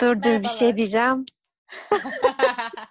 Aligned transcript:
Dur 0.00 0.22
dur 0.22 0.42
bir 0.42 0.48
şey 0.48 0.76
diyeceğim. 0.76 1.24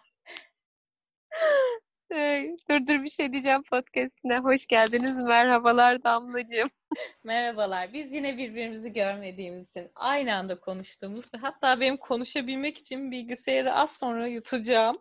dur 2.69 2.87
dur 2.87 3.03
bir 3.03 3.09
şey 3.09 3.31
diyeceğim 3.31 3.63
podcastine. 3.63 4.39
Hoş 4.39 4.65
geldiniz. 4.65 5.17
Merhabalar 5.17 6.03
Damlacığım. 6.03 6.69
Merhabalar. 7.23 7.93
Biz 7.93 8.13
yine 8.13 8.37
birbirimizi 8.37 8.93
görmediğimiz 8.93 9.69
için 9.69 9.89
aynı 9.95 10.35
anda 10.35 10.59
konuştuğumuz 10.59 11.33
ve 11.33 11.37
hatta 11.37 11.79
benim 11.79 11.97
konuşabilmek 11.97 12.77
için 12.77 13.11
bilgisayarı 13.11 13.73
az 13.73 13.91
sonra 13.91 14.27
yutacağım 14.27 14.97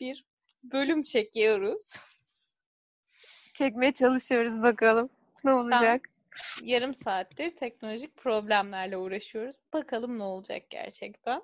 bir 0.00 0.24
bölüm 0.62 1.02
çekiyoruz. 1.02 1.96
Çekmeye 3.54 3.92
çalışıyoruz 3.92 4.62
bakalım. 4.62 5.08
Ne 5.44 5.52
olacak? 5.52 6.08
Yarım 6.62 6.94
saattir 6.94 7.56
teknolojik 7.56 8.16
problemlerle 8.16 8.96
uğraşıyoruz. 8.96 9.56
Bakalım 9.72 10.18
ne 10.18 10.22
olacak 10.22 10.70
gerçekten. 10.70 11.42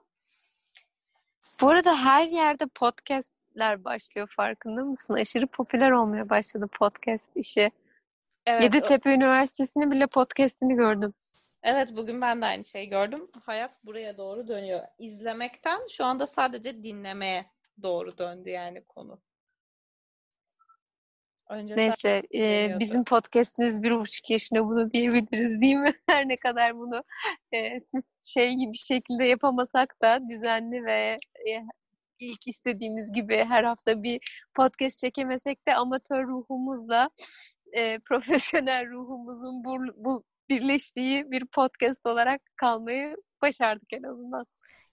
Bu 1.61 1.69
arada 1.69 1.97
her 1.97 2.27
yerde 2.27 2.67
podcastler 2.67 3.85
başlıyor 3.85 4.29
farkında 4.37 4.85
mısın? 4.85 5.15
Aşırı 5.15 5.47
popüler 5.47 5.91
olmaya 5.91 6.31
başladı 6.31 6.69
podcast 6.79 7.37
işi. 7.37 7.71
Evet, 8.47 8.63
Yeditepe 8.63 9.11
o... 9.11 9.13
Üniversitesi'nin 9.13 9.91
bile 9.91 10.07
podcastini 10.07 10.75
gördüm. 10.75 11.15
Evet 11.63 11.97
bugün 11.97 12.21
ben 12.21 12.43
de 12.43 12.47
aynı 12.47 12.65
şeyi 12.65 12.89
gördüm. 12.89 13.31
Hayat 13.47 13.85
buraya 13.85 14.19
doğru 14.19 14.49
dönüyor. 14.49 14.81
İzlemekten 14.99 15.81
şu 15.91 16.05
anda 16.05 16.27
sadece 16.27 16.83
dinlemeye 16.83 17.47
doğru 17.83 18.19
döndü 18.19 18.51
yani 18.51 18.85
konu. 18.85 19.21
Önce 21.55 21.77
Neyse 21.77 22.23
e, 22.35 22.71
bizim 22.81 23.05
podcastimiz 23.05 23.83
bir 23.83 23.91
buçuk 23.91 24.31
yaşında 24.31 24.65
bunu 24.65 24.93
diyebiliriz 24.93 25.61
değil 25.61 25.77
mi? 25.77 25.95
Her 26.07 26.29
ne 26.29 26.37
kadar 26.37 26.79
bunu 26.79 27.05
e, 27.55 27.81
şey 28.23 28.55
gibi 28.55 28.77
şekilde 28.77 29.25
yapamasak 29.25 29.97
da 30.03 30.29
düzenli 30.29 30.85
ve 30.85 31.17
e, 31.49 31.53
ilk 32.19 32.47
istediğimiz 32.47 33.13
gibi 33.13 33.45
her 33.49 33.65
hafta 33.65 34.03
bir 34.03 34.47
podcast 34.55 34.99
çekemesek 35.01 35.69
de 35.69 35.75
amatör 35.75 36.27
ruhumuzla 36.27 37.11
e, 37.73 37.99
profesyonel 38.09 38.91
ruhumuzun 38.91 39.65
bu, 39.65 39.79
bu 39.97 40.25
birleştiği 40.49 41.31
bir 41.31 41.47
podcast 41.47 42.07
olarak 42.07 42.43
kalmayı 42.57 43.17
başardık 43.45 43.93
en 43.93 44.03
azından. 44.03 44.45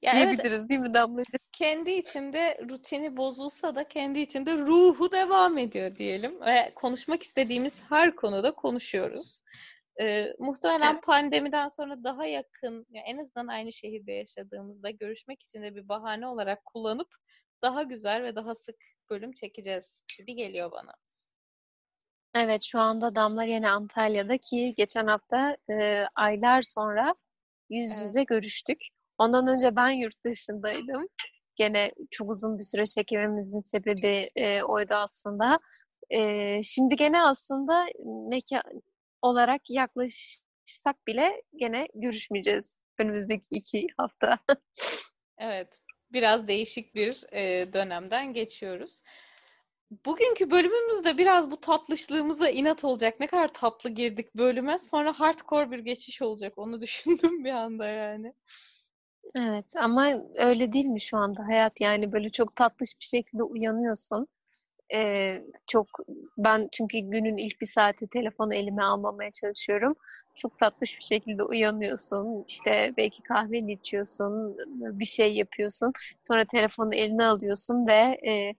Ya 0.02 0.14
diyebiliriz 0.14 0.62
evet, 0.62 0.70
değil 0.70 0.80
mi 0.80 0.94
Damlacığım? 0.94 1.40
Kendi 1.52 1.92
içinde 1.92 2.58
rutini 2.70 3.18
bozulsa 3.18 3.76
da 3.76 3.88
kendi 3.88 4.20
içinde 4.20 4.58
ruhu 4.58 5.12
devam 5.12 5.58
ediyor 5.58 5.96
diyelim. 5.96 6.42
Ve 6.42 6.72
konuşmak 6.76 7.24
istediğimiz 7.24 7.82
her 7.90 8.16
konuda 8.16 8.52
konuşuyoruz. 8.52 9.42
Ee, 10.02 10.34
muhtemelen 10.40 10.94
evet. 10.94 11.04
pandemiden 11.04 11.68
sonra 11.68 12.04
daha 12.04 12.26
yakın, 12.26 12.86
yani 12.90 13.06
en 13.08 13.18
azından 13.18 13.48
aynı 13.48 13.72
şehirde 13.72 14.12
yaşadığımızda 14.12 14.90
görüşmek 14.90 15.44
için 15.44 15.64
de 15.64 15.76
bir 15.76 15.90
bahane 15.90 16.28
olarak 16.28 16.66
kullanıp 16.66 17.08
daha 17.62 17.84
güzel 17.84 18.24
ve 18.24 18.36
daha 18.36 18.56
sık 18.56 18.76
bölüm 19.10 19.32
çekeceğiz 19.34 20.04
gibi 20.18 20.36
geliyor 20.36 20.72
bana. 20.72 20.94
Evet 22.36 22.64
şu 22.64 22.80
anda 22.80 23.16
Damla 23.16 23.44
yine 23.44 23.70
Antalya'da 23.70 24.38
ki 24.38 24.74
geçen 24.78 25.08
hafta 25.08 25.58
e, 25.70 26.06
aylar 26.16 26.62
sonra 26.62 27.16
yüz 27.72 27.92
evet. 27.92 28.04
yüze 28.04 28.24
görüştük. 28.24 28.78
Ondan 29.18 29.48
önce 29.48 29.76
ben 29.76 29.90
yurt 29.90 30.26
dışındaydım. 30.26 31.08
Gene 31.56 31.92
çok 32.12 32.30
uzun 32.30 32.58
bir 32.58 32.64
süre 32.64 32.86
çekememizin 32.86 33.62
sebebi 33.62 34.28
e, 34.36 34.64
oydu 34.64 34.94
aslında. 34.94 35.60
E, 36.10 36.64
şimdi 36.64 36.96
gene 36.96 37.22
aslında 37.22 37.86
mekan 38.30 38.64
olarak 39.22 39.62
yaklaşsak 39.70 41.08
bile 41.08 41.42
gene 41.56 41.88
görüşmeyeceğiz 41.96 42.82
önümüzdeki 43.00 43.56
iki 43.56 43.88
hafta. 43.98 44.38
evet, 45.38 45.82
biraz 46.12 46.48
değişik 46.48 46.96
bir 46.96 47.34
e, 47.34 47.74
dönemden 47.74 48.34
geçiyoruz. 48.34 49.02
Bugünkü 50.06 50.52
bölümümüzde 50.52 51.18
biraz 51.18 51.52
bu 51.52 51.62
tatlışlığımıza 51.62 52.50
inat 52.50 52.84
olacak. 52.84 53.20
Ne 53.20 53.28
kadar 53.28 53.48
tatlı 53.54 53.90
girdik 53.90 54.36
bölüme. 54.36 54.78
Sonra 54.78 55.20
hardcore 55.20 55.72
bir 55.72 55.80
geçiş 55.80 56.22
olacak. 56.22 56.54
Onu 56.58 56.82
düşündüm 56.82 57.44
bir 57.46 57.52
anda 57.52 57.86
yani. 57.88 58.34
Evet 59.36 59.74
ama 59.80 60.08
öyle 60.38 60.72
değil 60.72 60.86
mi 60.86 61.02
şu 61.02 61.18
anda 61.18 61.48
hayat 61.48 61.82
yani 61.82 62.12
böyle 62.12 62.30
çok 62.30 62.56
tatlış 62.56 63.00
bir 63.00 63.06
şekilde 63.06 63.44
uyanıyorsun. 63.44 64.28
Ee, 64.94 65.42
çok 65.68 65.88
ben 66.38 66.70
çünkü 66.72 67.00
günün 67.00 67.38
ilk 67.38 67.62
bir 67.62 67.66
saati 67.66 68.08
telefonu 68.08 68.54
elime 68.56 68.84
almamaya 68.84 69.32
çalışıyorum. 69.32 69.96
Çok 70.36 70.58
tatlış 70.60 70.98
bir 71.00 71.04
şekilde 71.04 71.44
uyanıyorsun. 71.44 72.46
İşte 72.48 72.94
belki 72.98 73.24
kahveni 73.24 73.74
içiyorsun, 73.74 74.58
bir 75.00 75.06
şey 75.06 75.34
yapıyorsun. 75.36 75.94
Sonra 76.24 76.46
telefonu 76.46 76.96
eline 76.96 77.26
alıyorsun 77.26 77.88
ve 77.88 77.94
e, 78.30 78.56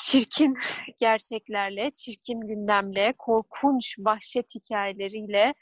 çirkin 0.00 0.54
gerçeklerle, 1.00 1.90
çirkin 1.90 2.40
gündemle, 2.40 3.14
korkunç 3.18 3.96
vahşet 3.98 4.54
hikayeleriyle 4.54 5.54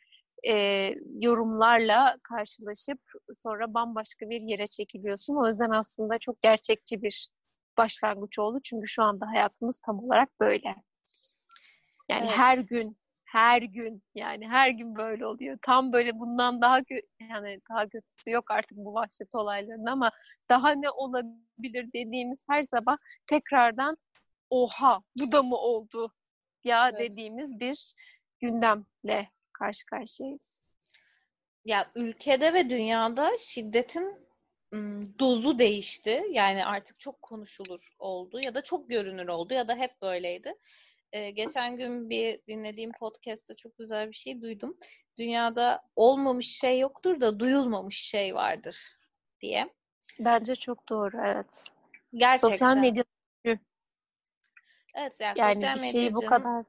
e, 0.48 0.94
yorumlarla 1.20 2.18
karşılaşıp 2.22 2.98
sonra 3.34 3.74
bambaşka 3.74 4.30
bir 4.30 4.40
yere 4.40 4.66
çekiliyorsun. 4.66 5.36
O 5.36 5.48
yüzden 5.48 5.70
aslında 5.70 6.18
çok 6.18 6.42
gerçekçi 6.42 7.02
bir 7.02 7.28
başlangıç 7.78 8.38
oldu. 8.38 8.60
Çünkü 8.64 8.88
şu 8.88 9.02
anda 9.02 9.26
hayatımız 9.26 9.80
tam 9.86 10.04
olarak 10.04 10.40
böyle. 10.40 10.74
Yani 12.10 12.26
evet. 12.26 12.36
her 12.36 12.58
gün 12.58 12.96
her 13.36 13.62
gün 13.62 14.02
yani 14.14 14.48
her 14.48 14.70
gün 14.70 14.96
böyle 14.96 15.26
oluyor. 15.26 15.58
Tam 15.62 15.92
böyle 15.92 16.18
bundan 16.18 16.60
daha 16.60 16.78
kö- 16.78 17.06
yani 17.30 17.60
daha 17.70 17.88
kötüsü 17.88 18.30
yok 18.30 18.50
artık 18.50 18.78
bu 18.78 18.94
vahşet 18.94 19.34
olaylarının 19.34 19.86
ama 19.86 20.10
daha 20.48 20.70
ne 20.70 20.90
olabilir 20.90 21.92
dediğimiz 21.92 22.44
her 22.48 22.62
sabah 22.62 22.96
tekrardan 23.26 23.96
oha 24.50 25.02
bu 25.18 25.32
da 25.32 25.42
mı 25.42 25.56
oldu 25.56 26.12
ya 26.64 26.88
evet. 26.88 27.00
dediğimiz 27.00 27.60
bir 27.60 27.94
gündemle 28.40 29.30
karşı 29.52 29.86
karşıyayız. 29.86 30.62
Ya 31.64 31.88
ülkede 31.94 32.54
ve 32.54 32.70
dünyada 32.70 33.30
şiddetin 33.38 34.26
dozu 35.18 35.58
değişti. 35.58 36.24
Yani 36.30 36.66
artık 36.66 37.00
çok 37.00 37.22
konuşulur 37.22 37.94
oldu 37.98 38.40
ya 38.44 38.54
da 38.54 38.62
çok 38.62 38.88
görünür 38.88 39.28
oldu 39.28 39.54
ya 39.54 39.68
da 39.68 39.76
hep 39.76 40.02
böyleydi. 40.02 40.54
Ee, 41.12 41.30
geçen 41.30 41.76
gün 41.76 42.10
bir 42.10 42.40
dinlediğim 42.48 42.92
podcast'ta 42.92 43.56
çok 43.56 43.78
güzel 43.78 44.08
bir 44.08 44.14
şey 44.16 44.40
duydum. 44.40 44.76
Dünyada 45.18 45.82
olmamış 45.96 46.46
şey 46.46 46.78
yoktur 46.78 47.20
da 47.20 47.40
duyulmamış 47.40 47.98
şey 47.98 48.34
vardır 48.34 48.76
diye. 49.40 49.68
Bence 50.20 50.56
çok 50.56 50.88
doğru 50.88 51.16
evet. 51.26 51.64
Gerçekten. 52.12 52.50
Sosyal 52.50 52.76
medya 52.76 53.04
Evet 54.96 55.20
yani, 55.20 55.38
yani 55.38 55.54
sosyal 55.54 55.74
bir 55.74 55.80
şeyi 55.80 56.14
bu 56.14 56.20
kadar 56.20 56.64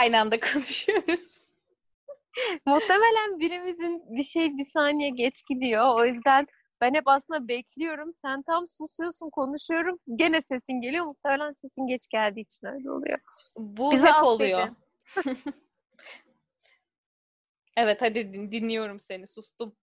aynı 0.00 0.20
anda 0.20 0.40
konuşuyoruz. 0.40 1.42
Muhtemelen 2.66 3.40
birimizin 3.40 4.16
bir 4.16 4.22
şey 4.22 4.56
bir 4.58 4.64
saniye 4.64 5.10
geç 5.10 5.46
gidiyor. 5.48 5.94
O 5.94 6.04
yüzden 6.06 6.46
ben 6.82 6.94
hep 6.94 7.08
aslında 7.08 7.48
bekliyorum. 7.48 8.12
Sen 8.12 8.42
tam 8.42 8.68
susuyorsun, 8.68 9.30
konuşuyorum. 9.30 9.98
Gene 10.16 10.40
sesin 10.40 10.80
geliyor. 10.80 11.04
Muhtemelen 11.04 11.52
sesin 11.52 11.86
geç 11.86 12.08
geldiği 12.08 12.40
için 12.40 12.66
öyle 12.66 12.90
oluyor. 12.90 13.18
Bu 13.58 13.92
Bize 13.92 14.06
hep 14.06 14.22
oluyor. 14.22 14.68
evet 17.76 18.02
hadi 18.02 18.32
dinliyorum 18.52 19.00
seni. 19.00 19.26
Sustum. 19.26 19.76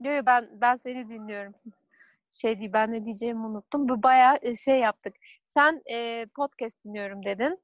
Yok 0.00 0.26
ben 0.26 0.48
ben 0.60 0.76
seni 0.76 1.08
dinliyorum. 1.08 1.54
Şey 2.30 2.58
değil, 2.58 2.72
ben 2.72 2.92
ne 2.92 3.04
diyeceğimi 3.04 3.46
unuttum. 3.46 3.88
Bu 3.88 4.02
bayağı 4.02 4.38
e, 4.42 4.54
şey 4.54 4.80
yaptık. 4.80 5.16
Sen 5.46 5.82
e, 5.90 6.26
podcast 6.26 6.84
dinliyorum 6.84 7.24
dedin. 7.24 7.62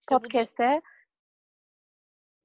İşte 0.00 0.14
Podcast'te 0.14 0.74
bu 0.74 0.82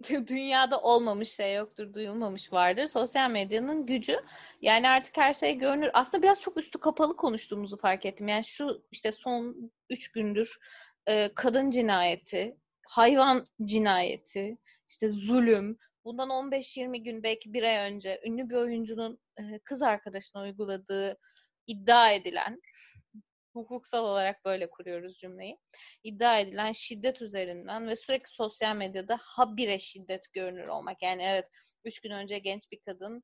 dünyada 0.28 0.82
olmamış 0.82 1.30
şey 1.30 1.56
yoktur, 1.56 1.94
duyulmamış 1.94 2.54
vardır. 2.54 2.88
Sosyal 2.88 3.30
medyanın 3.30 3.86
gücü. 3.86 4.20
Yani 4.62 4.90
artık 4.90 5.18
her 5.18 5.34
şey 5.34 5.58
görünür. 5.58 5.90
Aslında 5.94 6.24
biraz 6.24 6.42
çok 6.42 6.58
üstü 6.58 6.80
kapalı 6.80 7.16
konuştuğumuzu 7.16 7.78
fark 7.78 8.06
ettim. 8.06 8.28
Yani 8.28 8.44
şu 8.44 8.86
işte 8.92 9.12
son 9.12 9.72
üç 9.90 10.12
gündür 10.12 10.60
e, 11.08 11.34
kadın 11.36 11.72
cinayeti, 11.72 12.58
hayvan 12.88 13.46
cinayeti, 13.66 14.58
işte 14.90 15.10
zulüm. 15.10 15.78
Bundan 16.06 16.30
15-20 16.30 16.98
gün 17.04 17.24
belki 17.24 17.54
bir 17.54 17.64
ay 17.64 17.92
önce 17.92 18.22
ünlü 18.26 18.50
bir 18.50 18.56
oyuncunun 18.56 19.20
e, 19.38 19.60
kız 19.60 19.82
arkadaşına 19.82 20.42
uyguladığı 20.42 21.18
iddia 21.68 22.12
edilen 22.12 22.62
hukuksal 23.56 24.06
olarak 24.06 24.46
böyle 24.46 24.70
kuruyoruz 24.70 25.18
cümleyi. 25.18 25.60
İddia 26.04 26.40
edilen 26.40 26.72
şiddet 26.72 27.22
üzerinden 27.22 27.88
ve 27.88 27.96
sürekli 27.96 28.30
sosyal 28.30 28.76
medyada 28.76 29.18
habire 29.22 29.80
şiddet 29.80 30.34
görünür 30.34 30.68
olmak. 30.68 31.04
Yani 31.04 31.24
evet 31.24 31.50
üç 31.86 32.02
gün 32.02 32.12
önce 32.12 32.40
genç 32.40 32.72
bir 32.72 32.80
kadın 32.82 33.24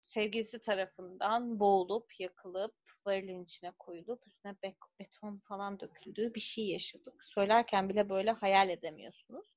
sevgilisi 0.00 0.60
tarafından 0.60 1.60
boğulup, 1.60 2.20
yakılıp, 2.20 2.74
varilin 3.06 3.44
içine 3.44 3.72
koyulup 3.78 4.26
üstüne 4.26 4.56
beton 5.00 5.38
falan 5.48 5.80
döküldüğü 5.80 6.34
bir 6.34 6.40
şey 6.40 6.68
yaşadık. 6.68 7.24
Söylerken 7.24 7.88
bile 7.88 8.08
böyle 8.08 8.30
hayal 8.30 8.68
edemiyorsunuz. 8.68 9.54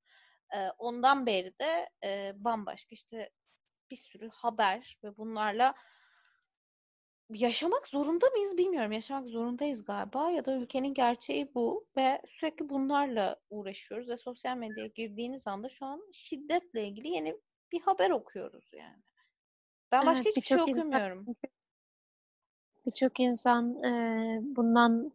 Ondan 0.78 1.26
beri 1.26 1.54
de 1.60 1.90
bambaşka 2.36 2.90
işte 2.92 3.30
bir 3.92 3.98
sürü 3.98 4.30
haber 4.30 4.98
ve 5.04 5.18
bunlarla 5.18 5.74
yaşamak 7.34 7.88
zorunda 7.88 8.26
mıyız 8.30 8.58
bilmiyorum. 8.58 8.92
Yaşamak 8.92 9.30
zorundayız 9.30 9.86
galiba 9.86 10.32
ya 10.32 10.46
da 10.46 10.56
ülkenin 10.56 10.94
gerçeği 10.94 11.52
bu 11.56 11.88
ve 11.98 12.22
sürekli 12.28 12.70
bunlarla 12.70 13.36
uğraşıyoruz 13.50 14.10
ve 14.10 14.18
sosyal 14.18 14.58
medyaya 14.58 14.88
girdiğiniz 14.88 15.48
anda 15.48 15.70
şu 15.70 15.86
an 15.86 16.02
şiddetle 16.12 16.88
ilgili 16.88 17.08
yeni 17.08 17.38
bir 17.72 17.82
haber 17.82 18.10
okuyoruz 18.10 18.70
yani. 18.74 19.04
Ben 19.92 20.06
başka 20.06 20.24
evet, 20.24 20.38
hiçbir 20.38 20.48
şey 20.48 20.62
okumuyorum. 20.62 21.26
Birçok 22.86 23.20
insan 23.20 23.84
e, 23.84 24.40
bundan 24.44 25.12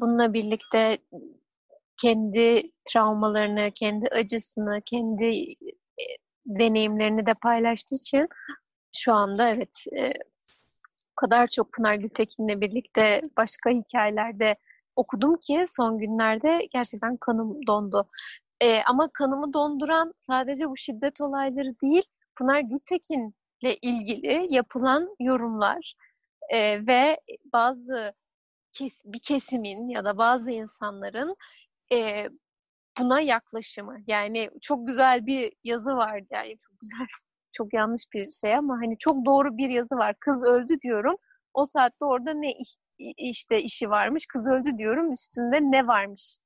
bununla 0.00 0.32
birlikte 0.32 0.98
kendi 2.02 2.72
travmalarını, 2.84 3.70
kendi 3.74 4.08
acısını, 4.08 4.82
kendi 4.86 5.50
e, 5.98 6.04
deneyimlerini 6.46 7.26
de 7.26 7.34
paylaştığı 7.34 7.94
için 7.94 8.28
şu 8.96 9.12
anda 9.12 9.48
evet 9.48 9.84
e, 9.98 10.12
kadar 11.20 11.46
çok 11.48 11.72
Pınar 11.72 11.94
Gültekin'le 11.94 12.60
birlikte 12.60 13.22
başka 13.36 13.70
hikayelerde 13.70 14.56
okudum 14.96 15.36
ki 15.36 15.64
son 15.68 15.98
günlerde 15.98 16.68
gerçekten 16.72 17.16
kanım 17.16 17.66
dondu. 17.66 18.06
E, 18.60 18.82
ama 18.82 19.08
kanımı 19.12 19.52
donduran 19.52 20.14
sadece 20.18 20.68
bu 20.70 20.76
şiddet 20.76 21.20
olayları 21.20 21.74
değil, 21.82 22.02
Pınar 22.36 22.60
Gültekin'le 22.60 23.78
ilgili 23.82 24.46
yapılan 24.54 25.16
yorumlar 25.20 25.94
e, 26.50 26.86
ve 26.86 27.20
bazı 27.52 28.14
kes, 28.72 29.02
bir 29.04 29.20
kesimin 29.20 29.88
ya 29.88 30.04
da 30.04 30.18
bazı 30.18 30.50
insanların 30.50 31.36
e, 31.92 32.28
buna 33.00 33.20
yaklaşımı. 33.20 33.96
Yani 34.06 34.50
çok 34.62 34.86
güzel 34.86 35.26
bir 35.26 35.52
yazı 35.64 35.96
var 35.96 36.22
yani 36.30 36.56
çok 36.58 36.80
güzel 36.80 37.06
çok 37.52 37.74
yanlış 37.74 38.02
bir 38.14 38.30
şey 38.30 38.54
ama 38.56 38.74
hani 38.74 38.98
çok 38.98 39.26
doğru 39.26 39.56
bir 39.56 39.68
yazı 39.68 39.96
var. 39.96 40.14
Kız 40.20 40.44
öldü 40.44 40.80
diyorum. 40.80 41.16
O 41.54 41.64
saatte 41.64 42.04
orada 42.04 42.34
ne 42.34 42.52
iş, 42.52 42.76
işte 43.16 43.62
işi 43.62 43.90
varmış. 43.90 44.26
Kız 44.26 44.46
öldü 44.46 44.78
diyorum. 44.78 45.12
Üstünde 45.12 45.60
ne 45.60 45.86
varmış? 45.86 46.38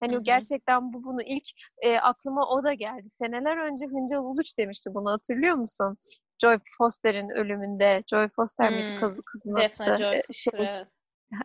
Hani 0.00 0.14
Hı-hı. 0.14 0.22
gerçekten 0.22 0.92
bu 0.92 1.04
bunu 1.04 1.22
ilk 1.22 1.48
e, 1.82 1.98
aklıma 1.98 2.48
o 2.48 2.64
da 2.64 2.72
geldi. 2.72 3.08
Seneler 3.08 3.56
önce 3.56 3.86
Hıncal 3.86 4.24
Uluç 4.24 4.58
demişti 4.58 4.90
bunu 4.94 5.10
hatırlıyor 5.10 5.54
musun? 5.54 5.96
Joy 6.42 6.58
Foster'in 6.78 7.30
ölümünde. 7.30 8.02
Joy 8.10 8.28
Foster 8.28 8.70
miydi 8.70 8.92
hmm. 8.92 9.00
kızı 9.00 9.22
kızın 9.22 9.56
Defne 9.56 9.96
Joy 9.98 10.16
e, 10.16 10.22
şey, 10.32 10.52
evet. 10.56 10.86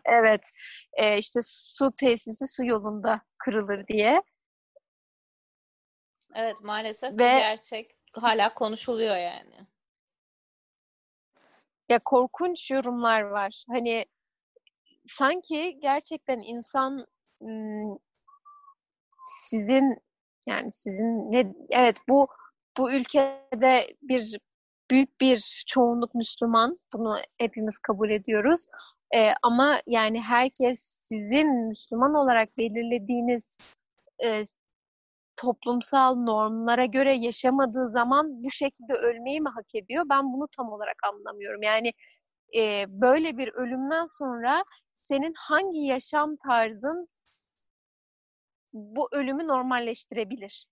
Evet. 0.04 0.50
E, 0.92 1.18
işte 1.18 1.40
su 1.42 1.92
tesisi 2.00 2.46
su 2.48 2.64
yolunda 2.64 3.20
kırılır 3.38 3.86
diye. 3.86 4.22
Evet 6.34 6.56
maalesef 6.62 7.12
Ve, 7.12 7.16
gerçek 7.16 7.95
hala 8.22 8.54
konuşuluyor 8.54 9.16
yani. 9.16 9.66
Ya 11.88 11.98
korkunç 12.04 12.70
yorumlar 12.70 13.20
var. 13.20 13.64
Hani 13.68 14.06
sanki 15.06 15.78
gerçekten 15.82 16.40
insan 16.40 17.06
sizin 19.50 19.98
yani 20.46 20.70
sizin 20.70 21.32
ne 21.32 21.54
evet 21.70 21.96
bu 22.08 22.28
bu 22.78 22.92
ülkede 22.92 23.86
bir 24.02 24.38
büyük 24.90 25.20
bir 25.20 25.64
çoğunluk 25.66 26.14
Müslüman. 26.14 26.78
Bunu 26.94 27.16
hepimiz 27.38 27.78
kabul 27.78 28.10
ediyoruz. 28.10 28.66
Ee, 29.14 29.32
ama 29.42 29.80
yani 29.86 30.20
herkes 30.20 30.80
sizin 30.80 31.68
Müslüman 31.68 32.14
olarak 32.14 32.58
belirlediğiniz 32.58 33.58
e, 34.24 34.42
toplumsal 35.36 36.14
normlara 36.16 36.84
göre 36.84 37.14
yaşamadığı 37.14 37.90
zaman 37.90 38.44
bu 38.44 38.50
şekilde 38.50 38.92
ölmeyi 38.94 39.40
mi 39.40 39.48
hak 39.48 39.74
ediyor? 39.74 40.04
Ben 40.10 40.32
bunu 40.32 40.48
tam 40.56 40.72
olarak 40.72 40.96
anlamıyorum. 41.04 41.62
Yani 41.62 41.92
e, 42.56 42.84
böyle 42.88 43.38
bir 43.38 43.48
ölümden 43.48 44.06
sonra 44.06 44.64
senin 45.02 45.34
hangi 45.36 45.78
yaşam 45.78 46.36
tarzın 46.36 47.08
bu 48.74 49.08
ölümü 49.12 49.48
normalleştirebilir? 49.48 50.66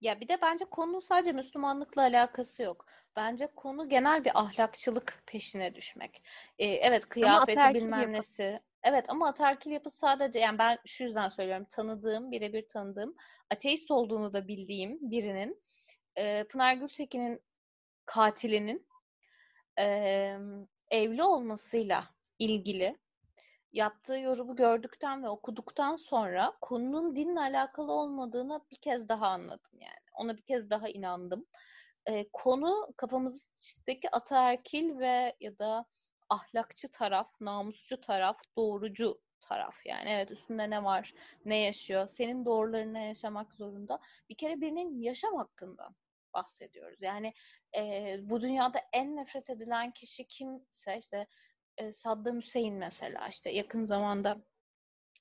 Ya 0.00 0.20
bir 0.20 0.28
de 0.28 0.38
bence 0.42 0.64
konu 0.64 1.02
sadece 1.02 1.32
Müslümanlıkla 1.32 2.02
alakası 2.02 2.62
yok. 2.62 2.86
Bence 3.16 3.46
konu 3.56 3.88
genel 3.88 4.24
bir 4.24 4.40
ahlakçılık 4.40 5.22
peşine 5.26 5.74
düşmek. 5.74 6.22
Ee, 6.58 6.66
evet 6.66 7.08
kıyafeti 7.08 7.74
bilmem 7.74 8.12
nesi. 8.12 8.60
Evet 8.82 9.04
ama 9.08 9.28
ataerkil 9.28 9.70
yapı 9.70 9.90
sadece 9.90 10.38
yani 10.38 10.58
ben 10.58 10.78
şu 10.86 11.04
yüzden 11.04 11.28
söylüyorum 11.28 11.66
tanıdığım 11.70 12.30
birebir 12.30 12.68
tanıdığım 12.68 13.16
ateist 13.50 13.90
olduğunu 13.90 14.32
da 14.32 14.48
bildiğim 14.48 15.10
birinin 15.10 15.62
e, 16.16 16.44
Pınar 16.44 16.74
Gültekin'in 16.74 17.42
katilinin 18.06 18.86
e, 19.78 19.84
evli 20.90 21.22
olmasıyla 21.22 22.04
ilgili 22.38 22.96
yaptığı 23.72 24.18
yorumu 24.18 24.56
gördükten 24.56 25.22
ve 25.22 25.28
okuduktan 25.28 25.96
sonra 25.96 26.52
konunun 26.60 27.16
dinle 27.16 27.40
alakalı 27.40 27.92
olmadığını 27.92 28.60
bir 28.70 28.76
kez 28.76 29.08
daha 29.08 29.26
anladım 29.26 29.72
yani. 29.80 30.06
Ona 30.14 30.36
bir 30.36 30.42
kez 30.42 30.70
daha 30.70 30.88
inandım. 30.88 31.46
E, 32.06 32.28
konu 32.32 32.88
kafamızdaki 32.96 34.10
ataerkil 34.12 34.98
ve 34.98 35.36
ya 35.40 35.58
da 35.58 35.84
ahlakçı 36.28 36.90
taraf, 36.90 37.40
namusçu 37.40 38.00
taraf, 38.00 38.40
doğrucu 38.56 39.20
taraf 39.40 39.86
yani. 39.86 40.08
Evet 40.10 40.30
üstünde 40.30 40.70
ne 40.70 40.84
var, 40.84 41.14
ne 41.44 41.56
yaşıyor, 41.56 42.08
senin 42.08 42.44
doğrularını 42.44 42.98
yaşamak 42.98 43.52
zorunda. 43.52 44.00
Bir 44.28 44.36
kere 44.36 44.60
birinin 44.60 45.02
yaşam 45.02 45.36
hakkında 45.36 45.94
bahsediyoruz. 46.34 47.02
Yani 47.02 47.32
e, 47.76 48.16
bu 48.22 48.40
dünyada 48.40 48.78
en 48.92 49.16
nefret 49.16 49.50
edilen 49.50 49.90
kişi 49.90 50.26
kimse 50.26 50.98
işte 50.98 51.26
e, 51.76 51.92
Saddam 51.92 52.36
Hüseyin 52.36 52.74
mesela 52.74 53.28
işte 53.28 53.50
yakın 53.50 53.84
zamanda 53.84 54.36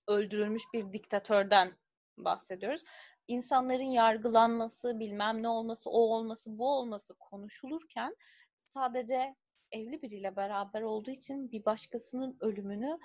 öldürülmüş 0.07 0.63
bir 0.73 0.93
diktatörden 0.93 1.71
bahsediyoruz. 2.17 2.83
İnsanların 3.27 3.91
yargılanması, 3.91 4.99
bilmem 4.99 5.43
ne 5.43 5.47
olması, 5.47 5.89
o 5.89 5.99
olması, 5.99 6.57
bu 6.57 6.69
olması 6.69 7.15
konuşulurken 7.19 8.15
sadece 8.57 9.35
evli 9.71 10.01
biriyle 10.01 10.35
beraber 10.35 10.81
olduğu 10.81 11.11
için 11.11 11.51
bir 11.51 11.65
başkasının 11.65 12.37
ölümünü 12.39 12.99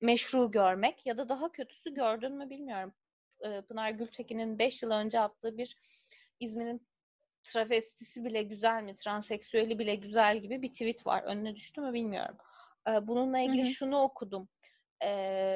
meşru 0.00 0.50
görmek 0.50 1.06
ya 1.06 1.18
da 1.18 1.28
daha 1.28 1.52
kötüsü 1.52 1.94
gördün 1.94 2.32
mü 2.32 2.50
bilmiyorum. 2.50 2.94
Pınar 3.68 3.90
Gültekin'in 3.90 4.58
5 4.58 4.82
yıl 4.82 4.90
önce 4.90 5.20
attığı 5.20 5.58
bir 5.58 5.76
İzmir'in 6.40 6.86
travestisi 7.42 8.24
bile 8.24 8.42
güzel 8.42 8.82
mi, 8.82 8.96
transseksüeli 8.96 9.78
bile 9.78 9.94
güzel 9.94 10.38
gibi 10.38 10.62
bir 10.62 10.72
tweet 10.72 11.06
var. 11.06 11.22
Önüne 11.22 11.54
düştü 11.54 11.80
mü 11.80 11.92
bilmiyorum. 11.92 12.36
Bununla 13.02 13.38
ilgili 13.38 13.62
hı 13.62 13.66
hı. 13.66 13.70
şunu 13.70 13.98
okudum 14.00 14.48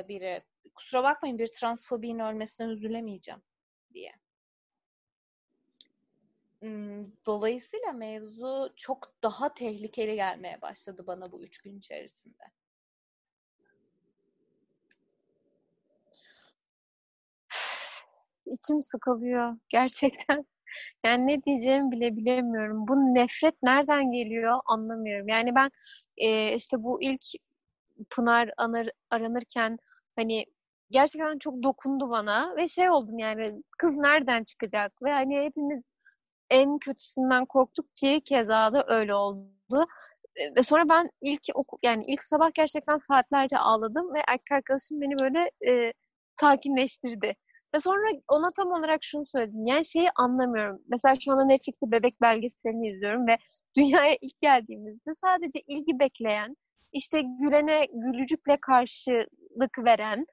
biri. 0.09 0.43
Kusura 0.75 1.03
bakmayın 1.03 1.39
bir 1.39 1.47
transfobinin 1.47 2.19
ölmesinden 2.19 2.71
üzülemeyeceğim 2.71 3.43
diye. 3.95 4.13
Dolayısıyla 7.27 7.93
mevzu 7.93 8.73
çok 8.77 9.13
daha 9.23 9.55
tehlikeli 9.55 10.15
gelmeye 10.15 10.63
başladı 10.63 11.05
bana 11.07 11.33
bu 11.33 11.43
üç 11.43 11.59
gün 11.63 11.79
içerisinde. 11.79 12.45
İçim 18.47 18.83
sıkılıyor 18.83 19.57
gerçekten. 19.69 20.47
Yani 21.05 21.27
ne 21.27 21.43
diyeceğimi 21.43 21.91
bile 21.91 22.17
bilemiyorum. 22.17 22.89
Bu 22.89 22.97
nefret 22.97 23.63
nereden 23.63 24.13
geliyor 24.13 24.61
anlamıyorum. 24.67 25.29
Yani 25.29 25.55
ben 25.55 25.71
e, 26.17 26.55
işte 26.55 26.83
bu 26.83 27.03
ilk 27.03 27.25
Pınar 28.11 28.51
anır, 28.57 28.91
aranırken 29.11 29.79
hani 30.17 30.47
gerçekten 30.91 31.39
çok 31.39 31.63
dokundu 31.63 32.11
bana 32.11 32.57
ve 32.57 32.69
şey 32.69 32.91
oldum 32.91 33.19
yani 33.19 33.63
kız 33.79 33.97
nereden 33.97 34.45
çıkacak 34.45 35.03
ve 35.03 35.11
hani 35.13 35.41
hepimiz 35.41 35.91
en 36.51 36.79
kötüsünden 36.79 37.47
korktuk 37.47 37.97
ki 37.97 38.23
keza 38.25 38.73
da 38.73 38.85
öyle 38.89 39.15
oldu. 39.15 39.87
Ve 40.57 40.63
sonra 40.63 40.89
ben 40.89 41.11
ilk 41.21 41.43
oku, 41.55 41.79
yani 41.83 42.05
ilk 42.07 42.23
sabah 42.23 42.51
gerçekten 42.55 42.97
saatlerce 42.97 43.59
ağladım 43.59 44.15
ve 44.15 44.19
erkek 44.29 44.53
arkadaşım 44.53 45.01
beni 45.01 45.19
böyle 45.19 45.51
e, 45.71 45.93
sakinleştirdi. 46.41 47.37
Ve 47.75 47.79
sonra 47.79 48.07
ona 48.29 48.51
tam 48.57 48.73
olarak 48.73 48.99
şunu 49.03 49.27
söyledim. 49.27 49.67
Yani 49.67 49.85
şeyi 49.85 50.11
anlamıyorum. 50.17 50.83
Mesela 50.89 51.15
şu 51.21 51.33
anda 51.33 51.45
Netflix'te 51.45 51.91
bebek 51.91 52.21
belgeselini 52.21 52.89
izliyorum 52.89 53.27
ve 53.27 53.39
dünyaya 53.77 54.17
ilk 54.23 54.41
geldiğimizde 54.41 55.15
sadece 55.15 55.61
ilgi 55.67 55.99
bekleyen, 55.99 56.57
işte 56.93 57.23
gülene 57.23 57.87
gülücükle 57.93 58.59
karşılık 58.61 59.79
veren 59.85 60.27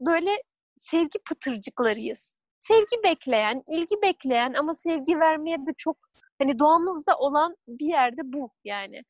böyle 0.00 0.30
sevgi 0.76 1.18
pıtırcıklarıyız 1.28 2.36
sevgi 2.62 3.02
bekleyen, 3.04 3.62
ilgi 3.68 4.02
bekleyen 4.02 4.54
ama 4.54 4.74
sevgi 4.74 5.20
vermeye 5.20 5.58
de 5.66 5.70
çok 5.76 5.96
hani 6.42 6.58
doğamızda 6.58 7.16
olan 7.18 7.56
bir 7.68 7.86
yerde 7.86 8.20
bu 8.24 8.50
yani. 8.64 9.02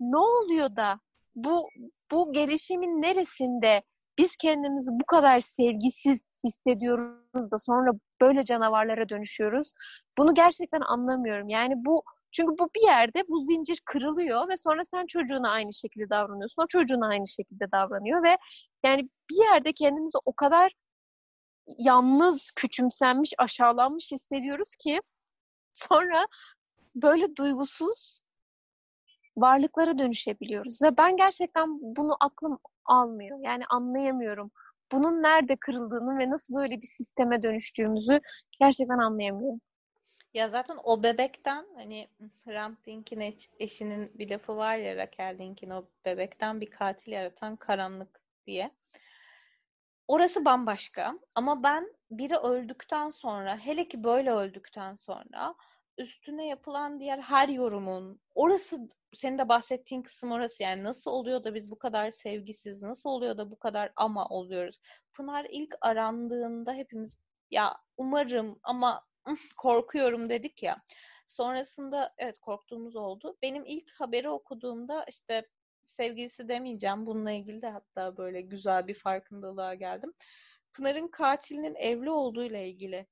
Ne 0.00 0.16
oluyor 0.16 0.76
da 0.76 1.00
bu 1.34 1.68
bu 2.12 2.32
gelişimin 2.32 3.02
neresinde 3.02 3.82
biz 4.18 4.36
kendimizi 4.36 4.90
bu 4.92 5.06
kadar 5.06 5.38
sevgisiz 5.40 6.40
hissediyoruz 6.44 7.50
da 7.52 7.58
sonra 7.58 7.90
böyle 8.20 8.44
canavarlara 8.44 9.08
dönüşüyoruz. 9.08 9.72
Bunu 10.18 10.34
gerçekten 10.34 10.80
anlamıyorum. 10.80 11.48
Yani 11.48 11.74
bu 11.76 12.02
Çünkü 12.32 12.52
bu 12.58 12.68
bir 12.76 12.86
yerde 12.86 13.22
bu 13.28 13.44
zincir 13.44 13.82
kırılıyor 13.84 14.48
ve 14.48 14.56
sonra 14.56 14.84
sen 14.84 15.06
çocuğuna 15.06 15.50
aynı 15.50 15.72
şekilde 15.72 16.10
davranıyorsun. 16.10 16.62
O 16.62 16.66
çocuğuna 16.66 17.08
aynı 17.08 17.26
şekilde 17.26 17.72
davranıyor 17.72 18.22
ve 18.22 18.38
yani 18.84 19.02
bir 19.30 19.44
yerde 19.52 19.72
kendimizi 19.72 20.18
o 20.24 20.32
kadar 20.32 20.72
yalnız, 21.78 22.50
küçümsenmiş, 22.50 23.32
aşağılanmış 23.38 24.12
hissediyoruz 24.12 24.76
ki 24.76 25.00
sonra 25.72 26.26
böyle 26.94 27.36
duygusuz 27.36 28.20
varlıklara 29.36 29.98
dönüşebiliyoruz. 29.98 30.82
Ve 30.82 30.96
ben 30.96 31.16
gerçekten 31.16 31.68
bunu 31.96 32.16
aklım 32.20 32.58
almıyor. 32.84 33.38
Yani 33.42 33.64
anlayamıyorum. 33.70 34.50
Bunun 34.92 35.22
nerede 35.22 35.56
kırıldığını 35.56 36.18
ve 36.18 36.30
nasıl 36.30 36.54
böyle 36.54 36.82
bir 36.82 36.86
sisteme 36.86 37.42
dönüştüğümüzü 37.42 38.20
gerçekten 38.60 38.98
anlayamıyorum. 38.98 39.60
Ya 40.34 40.48
zaten 40.48 40.76
o 40.84 41.02
bebekten 41.02 41.66
hani 41.74 42.08
Ram 42.48 42.76
Dink'in 42.86 43.36
eşinin 43.58 44.12
bir 44.18 44.30
lafı 44.30 44.56
var 44.56 44.76
ya 44.76 44.96
Raquel 44.96 45.38
Dink'in 45.38 45.70
o 45.70 45.84
bebekten 46.04 46.60
bir 46.60 46.70
katil 46.70 47.12
yaratan 47.12 47.56
karanlık 47.56 48.20
diye. 48.46 48.70
Orası 50.08 50.44
bambaşka 50.44 51.18
ama 51.34 51.62
ben 51.62 51.92
biri 52.10 52.36
öldükten 52.36 53.08
sonra 53.08 53.56
hele 53.56 53.88
ki 53.88 54.04
böyle 54.04 54.30
öldükten 54.30 54.94
sonra 54.94 55.54
üstüne 55.98 56.46
yapılan 56.46 57.00
diğer 57.00 57.18
her 57.18 57.48
yorumun 57.48 58.20
orası 58.34 58.88
senin 59.14 59.38
de 59.38 59.48
bahsettiğin 59.48 60.02
kısım 60.02 60.32
orası 60.32 60.62
yani 60.62 60.84
nasıl 60.84 61.10
oluyor 61.10 61.44
da 61.44 61.54
biz 61.54 61.70
bu 61.70 61.78
kadar 61.78 62.10
sevgisiz 62.10 62.82
nasıl 62.82 63.08
oluyor 63.10 63.36
da 63.36 63.50
bu 63.50 63.58
kadar 63.58 63.92
ama 63.96 64.26
oluyoruz. 64.26 64.80
Pınar 65.14 65.46
ilk 65.50 65.74
arandığında 65.80 66.72
hepimiz 66.72 67.18
ya 67.50 67.76
umarım 67.96 68.58
ama 68.62 69.04
korkuyorum 69.56 70.28
dedik 70.28 70.62
ya. 70.62 70.82
Sonrasında 71.26 72.14
evet 72.18 72.38
korktuğumuz 72.38 72.96
oldu. 72.96 73.36
Benim 73.42 73.64
ilk 73.66 73.92
haberi 74.00 74.28
okuduğumda 74.28 75.04
işte 75.08 75.46
sevgilisi 75.88 76.48
demeyeceğim. 76.48 77.06
Bununla 77.06 77.32
ilgili 77.32 77.62
de 77.62 77.68
hatta 77.68 78.16
böyle 78.16 78.40
güzel 78.40 78.86
bir 78.86 78.94
farkındalığa 78.94 79.74
geldim. 79.74 80.12
Pınar'ın 80.72 81.08
katilinin 81.08 81.74
evli 81.74 82.10
olduğuyla 82.10 82.58
ilgili 82.58 83.06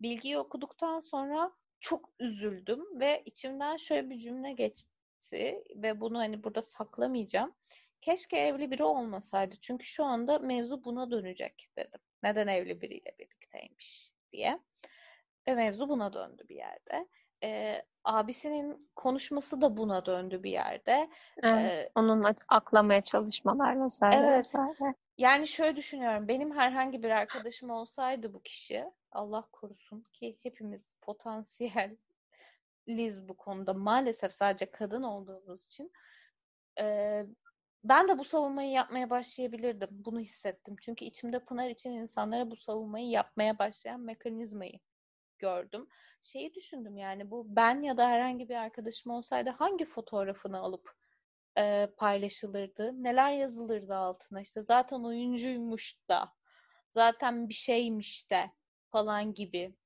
bilgiyi 0.00 0.38
okuduktan 0.38 1.00
sonra 1.00 1.52
çok 1.80 2.10
üzüldüm 2.20 3.00
ve 3.00 3.22
içimden 3.24 3.76
şöyle 3.76 4.10
bir 4.10 4.18
cümle 4.18 4.52
geçti 4.52 5.62
ve 5.76 6.00
bunu 6.00 6.18
hani 6.18 6.44
burada 6.44 6.62
saklamayacağım. 6.62 7.54
Keşke 8.00 8.36
evli 8.36 8.70
biri 8.70 8.84
olmasaydı 8.84 9.56
çünkü 9.60 9.86
şu 9.86 10.04
anda 10.04 10.38
mevzu 10.38 10.84
buna 10.84 11.10
dönecek 11.10 11.70
dedim. 11.78 12.00
Neden 12.22 12.46
evli 12.46 12.80
biriyle 12.80 13.14
birlikteymiş 13.18 14.12
diye. 14.32 14.60
Ve 15.48 15.54
mevzu 15.54 15.88
buna 15.88 16.12
döndü 16.12 16.42
bir 16.48 16.56
yerde. 16.56 17.08
Ee, 17.42 17.82
abisinin 18.04 18.90
konuşması 18.96 19.60
da 19.60 19.76
buna 19.76 20.06
döndü 20.06 20.42
bir 20.42 20.50
yerde. 20.50 21.10
Evet, 21.42 21.72
ee, 21.72 21.90
onun 21.94 22.24
aklamaya 22.48 23.02
çalışmalar 23.02 23.84
vesaire 23.84 24.16
evet. 24.16 24.38
vesaire. 24.38 24.94
Yani 25.18 25.48
şöyle 25.48 25.76
düşünüyorum. 25.76 26.28
Benim 26.28 26.56
herhangi 26.56 27.02
bir 27.02 27.10
arkadaşım 27.10 27.70
olsaydı 27.70 28.34
bu 28.34 28.42
kişi 28.42 28.84
Allah 29.12 29.48
korusun 29.52 30.04
ki 30.12 30.38
hepimiz 30.42 30.86
potansiyel 31.02 31.96
liz 32.88 33.28
bu 33.28 33.36
konuda 33.36 33.74
maalesef 33.74 34.32
sadece 34.32 34.70
kadın 34.70 35.02
olduğumuz 35.02 35.64
için 35.64 35.92
e, 36.80 37.26
ben 37.84 38.08
de 38.08 38.18
bu 38.18 38.24
savunmayı 38.24 38.70
yapmaya 38.70 39.10
başlayabilirdim. 39.10 39.88
Bunu 39.90 40.20
hissettim. 40.20 40.76
Çünkü 40.80 41.04
içimde 41.04 41.38
Pınar 41.38 41.68
için 41.68 41.90
insanlara 41.90 42.50
bu 42.50 42.56
savunmayı 42.56 43.08
yapmaya 43.08 43.58
başlayan 43.58 44.00
mekanizmayı 44.00 44.78
gördüm. 45.38 45.88
Şeyi 46.22 46.54
düşündüm 46.54 46.96
yani 46.96 47.30
bu 47.30 47.56
ben 47.56 47.82
ya 47.82 47.96
da 47.96 48.08
herhangi 48.08 48.48
bir 48.48 48.54
arkadaşım 48.54 49.12
olsaydı 49.12 49.50
hangi 49.50 49.84
fotoğrafını 49.84 50.58
alıp 50.58 50.96
e, 51.58 51.88
paylaşılırdı? 51.96 53.02
Neler 53.02 53.32
yazılırdı 53.32 53.94
altına? 53.96 54.40
İşte 54.40 54.62
zaten 54.62 55.00
oyuncuymuş 55.04 56.08
da, 56.08 56.32
zaten 56.94 57.48
bir 57.48 57.54
şeymiş 57.54 58.30
de 58.30 58.50
falan 58.90 59.34
gibi 59.34 59.76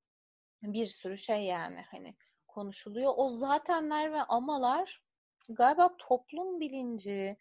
bir 0.62 0.86
sürü 0.86 1.18
şey 1.18 1.44
yani 1.44 1.84
hani 1.90 2.14
konuşuluyor. 2.48 3.12
O 3.16 3.28
zatenler 3.28 4.12
ve 4.12 4.22
amalar 4.22 5.02
galiba 5.48 5.96
toplum 5.98 6.60
bilinci, 6.60 7.36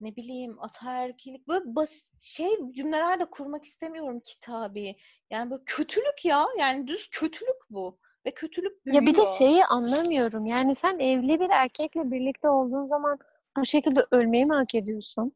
ne 0.00 0.16
bileyim 0.16 0.62
ataerkilik 0.62 1.48
böyle 1.48 1.74
basit 1.74 2.22
şey 2.22 2.48
cümleler 2.72 3.20
de 3.20 3.24
kurmak 3.24 3.64
istemiyorum 3.64 4.20
kitabi. 4.20 4.96
Yani 5.30 5.50
böyle 5.50 5.62
kötülük 5.66 6.24
ya. 6.24 6.46
Yani 6.58 6.86
düz 6.86 7.10
kötülük 7.10 7.70
bu. 7.70 7.98
Ve 8.26 8.30
kötülük 8.30 8.86
büyüyor. 8.86 9.02
Ya 9.02 9.08
bir 9.08 9.16
de 9.16 9.26
şeyi 9.26 9.64
anlamıyorum. 9.64 10.46
Yani 10.46 10.74
sen 10.74 10.98
evli 10.98 11.40
bir 11.40 11.50
erkekle 11.50 12.10
birlikte 12.10 12.48
olduğun 12.48 12.84
zaman 12.84 13.18
bu 13.56 13.64
şekilde 13.64 14.04
ölmeyi 14.10 14.46
mi 14.46 14.54
hak 14.54 14.74
ediyorsun? 14.74 15.32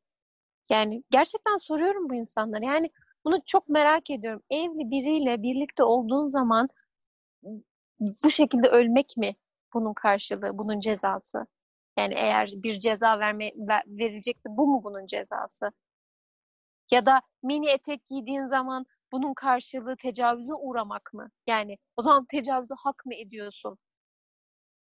Yani 0.70 1.04
gerçekten 1.10 1.56
soruyorum 1.56 2.10
bu 2.10 2.14
insanlara. 2.14 2.64
Yani 2.64 2.90
bunu 3.24 3.38
çok 3.46 3.68
merak 3.68 4.10
ediyorum. 4.10 4.42
Evli 4.50 4.90
biriyle 4.90 5.42
birlikte 5.42 5.82
olduğun 5.82 6.28
zaman 6.28 6.68
bu 8.00 8.30
şekilde 8.30 8.68
ölmek 8.68 9.16
mi 9.16 9.30
bunun 9.74 9.94
karşılığı, 9.94 10.58
bunun 10.58 10.80
cezası? 10.80 11.46
Yani 11.98 12.14
eğer 12.14 12.50
bir 12.56 12.80
ceza 12.80 13.18
verme 13.18 13.52
verilecekse 13.88 14.48
bu 14.50 14.66
mu 14.66 14.84
bunun 14.84 15.06
cezası? 15.06 15.72
Ya 16.90 17.06
da 17.06 17.22
mini 17.42 17.68
etek 17.70 18.04
giydiğin 18.04 18.44
zaman 18.44 18.86
bunun 19.12 19.34
karşılığı 19.34 19.96
tecavüze 19.96 20.54
uğramak 20.54 21.14
mı? 21.14 21.30
Yani 21.46 21.78
o 21.96 22.02
zaman 22.02 22.24
tecavüze 22.24 22.74
hak 22.84 23.06
mı 23.06 23.14
ediyorsun? 23.14 23.78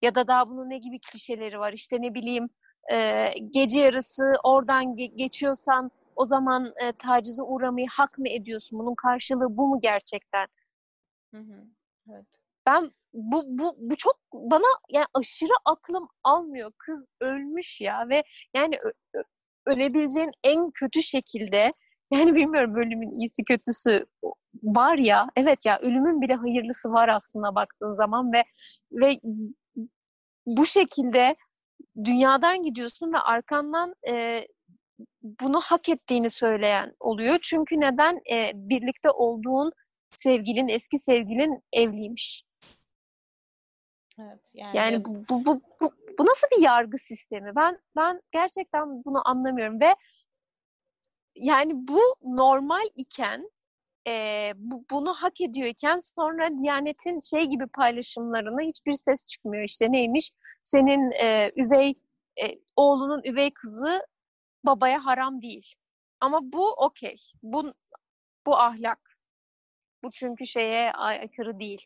Ya 0.01 0.15
da 0.15 0.27
daha 0.27 0.49
bunun 0.49 0.69
ne 0.69 0.77
gibi 0.77 0.99
klişeleri 0.99 1.59
var? 1.59 1.73
İşte 1.73 2.01
ne 2.01 2.13
bileyim 2.13 2.49
e, 2.91 3.29
gece 3.49 3.79
yarısı 3.79 4.23
oradan 4.43 4.83
ge- 4.85 5.15
geçiyorsan 5.15 5.91
o 6.15 6.25
zaman 6.25 6.73
e, 6.83 6.91
tacize 6.91 7.41
uğramayı 7.43 7.87
hak 7.91 8.17
mı 8.17 8.29
ediyorsun? 8.29 8.79
Bunun 8.79 8.95
karşılığı 8.95 9.57
bu 9.57 9.67
mu 9.67 9.79
gerçekten? 9.81 10.47
Hı 11.33 11.37
hı. 11.37 11.65
Evet. 12.11 12.44
Ben 12.65 12.91
bu, 13.13 13.43
bu, 13.47 13.75
bu 13.77 13.95
çok 13.95 14.19
bana 14.33 14.67
yani 14.89 15.05
aşırı 15.13 15.53
aklım 15.65 16.07
almıyor. 16.23 16.71
Kız 16.77 17.05
ölmüş 17.21 17.81
ya 17.81 18.09
ve 18.09 18.23
yani 18.53 18.79
ölebileceğin 19.65 20.31
en 20.43 20.71
kötü 20.71 21.01
şekilde 21.01 21.73
yani 22.11 22.35
bilmiyorum 22.35 22.75
ölümün 22.75 23.11
iyisi 23.11 23.43
kötüsü 23.43 24.05
var 24.63 24.97
ya 24.97 25.27
evet 25.35 25.65
ya 25.65 25.79
ölümün 25.79 26.21
bile 26.21 26.33
hayırlısı 26.35 26.89
var 26.89 27.09
aslında 27.09 27.55
baktığın 27.55 27.93
zaman 27.93 28.33
ve 28.33 28.43
ve 28.91 29.17
bu 30.45 30.65
şekilde 30.65 31.35
dünyadan 32.03 32.61
gidiyorsun 32.61 33.13
ve 33.13 33.17
arkandan 33.17 33.95
e, 34.07 34.47
bunu 35.23 35.59
hak 35.59 35.89
ettiğini 35.89 36.29
söyleyen 36.29 36.93
oluyor. 36.99 37.39
Çünkü 37.41 37.79
neden? 37.79 38.21
E, 38.31 38.51
birlikte 38.53 39.09
olduğun 39.09 39.71
sevgilin, 40.11 40.67
eski 40.67 40.99
sevgilin 40.99 41.61
evliymiş. 41.73 42.43
Evet, 44.19 44.51
yani, 44.53 44.77
yani 44.77 45.05
bu, 45.05 45.25
bu, 45.29 45.45
bu, 45.45 45.61
bu, 45.81 45.91
bu 46.19 46.25
nasıl 46.25 46.47
bir 46.57 46.61
yargı 46.61 46.97
sistemi? 46.97 47.55
Ben 47.55 47.79
ben 47.95 48.21
gerçekten 48.31 49.03
bunu 49.05 49.27
anlamıyorum 49.27 49.79
ve 49.79 49.95
yani 51.35 51.71
bu 51.75 52.01
normal 52.23 52.87
iken 52.95 53.49
e, 54.07 54.51
bu, 54.55 54.85
bunu 54.91 55.13
hak 55.13 55.41
ediyorken 55.41 55.99
sonra 55.99 56.49
Diyanet'in 56.63 57.19
şey 57.19 57.45
gibi 57.45 57.67
paylaşımlarına 57.67 58.61
hiçbir 58.61 58.93
ses 58.93 59.27
çıkmıyor. 59.27 59.63
İşte 59.63 59.91
neymiş? 59.91 60.31
Senin 60.63 61.11
e, 61.11 61.51
üvey 61.55 61.93
e, 62.41 62.59
oğlunun 62.75 63.21
üvey 63.23 63.53
kızı 63.53 64.07
babaya 64.65 65.05
haram 65.05 65.41
değil. 65.41 65.75
Ama 66.19 66.39
bu 66.43 66.71
okey. 66.71 67.17
Bu 67.43 67.71
bu 68.45 68.57
ahlak. 68.57 69.17
Bu 70.03 70.11
çünkü 70.11 70.45
şeye 70.45 70.91
aykırı 70.91 71.59
değil. 71.59 71.85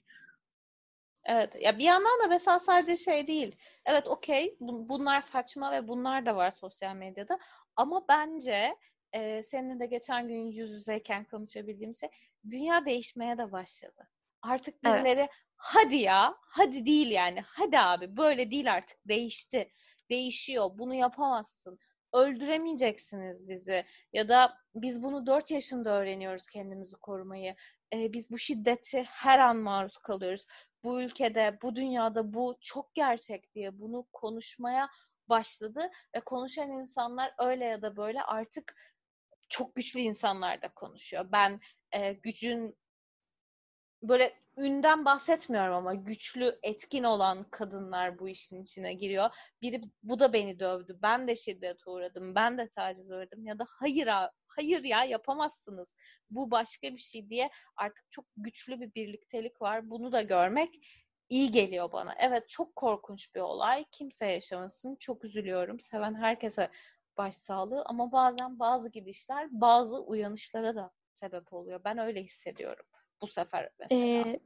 Evet. 1.30 1.56
Ya 1.62 1.78
bir 1.78 1.84
yandan 1.84 2.20
da 2.24 2.28
mesela 2.28 2.60
sadece 2.60 2.96
şey 2.98 3.28
değil. 3.28 3.56
Evet 3.86 4.08
okey. 4.08 4.58
Bunlar 4.60 5.22
saçma 5.22 5.72
ve 5.72 5.88
bunlar 5.88 6.26
da 6.26 6.36
var 6.36 6.52
sosyal 6.52 6.96
medyada. 6.96 7.40
Ama 7.76 8.06
bence 8.10 8.76
e, 9.14 9.44
seninle 9.44 9.80
de 9.80 9.86
geçen 9.86 10.28
gün 10.28 10.48
yüz 10.48 10.72
yüzeyken 10.72 11.24
konuşabildiğim 11.24 11.96
şey 11.96 12.10
dünya 12.50 12.86
değişmeye 12.86 13.38
de 13.38 13.52
başladı. 13.52 14.10
Artık 14.42 14.84
birileri 14.84 15.20
evet. 15.20 15.30
hadi 15.56 15.96
ya, 15.96 16.36
hadi 16.42 16.86
değil 16.86 17.12
yani. 17.12 17.42
Hadi 17.42 17.80
abi 17.80 18.18
böyle 18.18 18.52
değil 18.52 18.74
artık 18.74 18.98
değişti. 19.08 19.72
Değişiyor. 20.10 20.70
Bunu 20.74 20.94
yapamazsın. 20.94 21.80
Öldüremeyeceksiniz 22.14 23.50
bizi. 23.50 23.86
Ya 24.14 24.30
da 24.30 24.58
biz 24.76 25.04
bunu 25.04 25.26
dört 25.26 25.52
yaşında 25.52 25.90
öğreniyoruz 26.02 26.48
kendimizi 26.48 26.98
korumayı. 26.98 27.56
Ee, 27.94 28.14
biz 28.14 28.32
bu 28.32 28.38
şiddeti 28.38 29.04
her 29.04 29.40
an 29.40 29.58
maruz 29.58 29.98
kalıyoruz 29.98 30.46
bu 30.84 31.02
ülkede, 31.02 31.60
bu 31.62 31.76
dünyada 31.76 32.34
bu 32.34 32.58
çok 32.62 32.96
gerçek 32.96 33.56
diye 33.56 33.80
bunu 33.80 34.06
konuşmaya 34.14 34.90
başladı 35.30 35.92
ve 36.16 36.20
konuşan 36.20 36.72
insanlar 36.72 37.34
öyle 37.40 37.66
ya 37.66 37.82
da 37.82 37.98
böyle 37.98 38.22
artık 38.22 38.76
çok 39.50 39.76
güçlü 39.76 40.00
insanlar 40.00 40.62
da 40.62 40.74
konuşuyor. 40.74 41.26
Ben 41.32 41.60
e, 41.92 42.14
gücün 42.14 42.78
böyle 44.04 44.34
ünden 44.58 45.06
bahsetmiyorum 45.06 45.74
ama 45.76 45.94
güçlü, 45.94 46.60
etkin 46.64 47.04
olan 47.04 47.50
kadınlar 47.50 48.20
bu 48.20 48.30
işin 48.30 48.64
içine 48.64 48.94
giriyor. 48.94 49.30
Biri 49.62 49.82
bu 50.04 50.20
da 50.20 50.34
beni 50.34 50.60
dövdü. 50.60 51.00
Ben 51.02 51.28
de 51.28 51.36
şiddet 51.36 51.88
uğradım. 51.88 52.36
Ben 52.36 52.58
de 52.58 52.70
taciz 52.70 53.12
uğradım 53.12 53.46
ya 53.46 53.60
da 53.60 53.66
hayır 53.68 54.08
hayır 54.60 54.84
ya 54.84 55.04
yapamazsınız. 55.04 55.96
Bu 56.30 56.51
başka 56.51 56.94
bir 56.94 57.01
şey 57.01 57.30
diye 57.30 57.50
artık 57.75 58.12
çok 58.12 58.25
güçlü 58.38 58.82
bir 58.82 58.94
birliktelik 58.94 59.62
var. 59.62 59.89
Bunu 59.89 60.12
da 60.12 60.22
görmek 60.22 60.70
iyi 61.30 61.51
geliyor 61.51 61.92
bana. 61.92 62.16
Evet 62.20 62.50
çok 62.50 62.75
korkunç 62.75 63.36
bir 63.36 63.39
olay. 63.39 63.86
Kimse 63.92 64.25
yaşamasın. 64.25 64.96
Çok 64.96 65.25
üzülüyorum. 65.25 65.80
Seven 65.80 66.16
herkese 66.16 66.70
başsağlığı 67.18 67.84
ama 67.86 68.12
bazen 68.12 68.60
bazı 68.60 68.89
gidişler 68.89 69.48
bazı 69.51 70.04
uyanışlara 70.04 70.75
da 70.75 70.92
sebep 71.13 71.54
oluyor. 71.54 71.82
Ben 71.86 71.98
öyle 71.98 72.24
hissediyorum 72.24 72.86
bu 73.22 73.28
sefer 73.28 73.70
mesela. 73.80 74.01
Ee, 74.01 74.39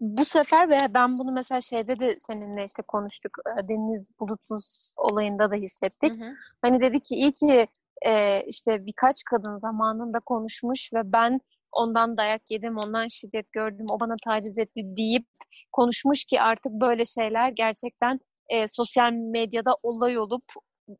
bu 0.00 0.24
sefer 0.24 0.70
ve 0.70 0.78
ben 0.94 1.18
bunu 1.18 1.32
mesela 1.32 1.60
şeyde 1.60 1.98
de 1.98 2.18
seninle 2.18 2.64
işte 2.64 2.82
konuştuk. 2.82 3.38
Deniz 3.68 4.10
Bulutsuz 4.20 4.94
olayında 4.96 5.50
da 5.50 5.54
hissettik. 5.54 6.12
Hı 6.12 6.24
hı. 6.24 6.34
Hani 6.62 6.80
dedi 6.80 7.00
ki 7.00 7.14
iyi 7.14 7.32
ki 7.32 7.68
e, 8.06 8.42
işte 8.46 8.86
birkaç 8.86 9.24
kadın 9.24 9.58
zamanında 9.58 10.20
konuşmuş 10.20 10.90
ve 10.94 11.12
ben 11.12 11.40
ondan 11.72 12.16
dayak 12.16 12.50
yedim, 12.50 12.76
ondan 12.78 13.08
şiddet 13.08 13.52
gördüm, 13.52 13.86
o 13.90 14.00
bana 14.00 14.14
taciz 14.24 14.58
etti 14.58 14.82
deyip 14.84 15.26
konuşmuş 15.72 16.24
ki 16.24 16.40
artık 16.40 16.72
böyle 16.72 17.04
şeyler 17.04 17.48
gerçekten 17.48 18.20
e, 18.48 18.68
sosyal 18.68 19.12
medyada 19.12 19.76
olay 19.82 20.18
olup 20.18 20.44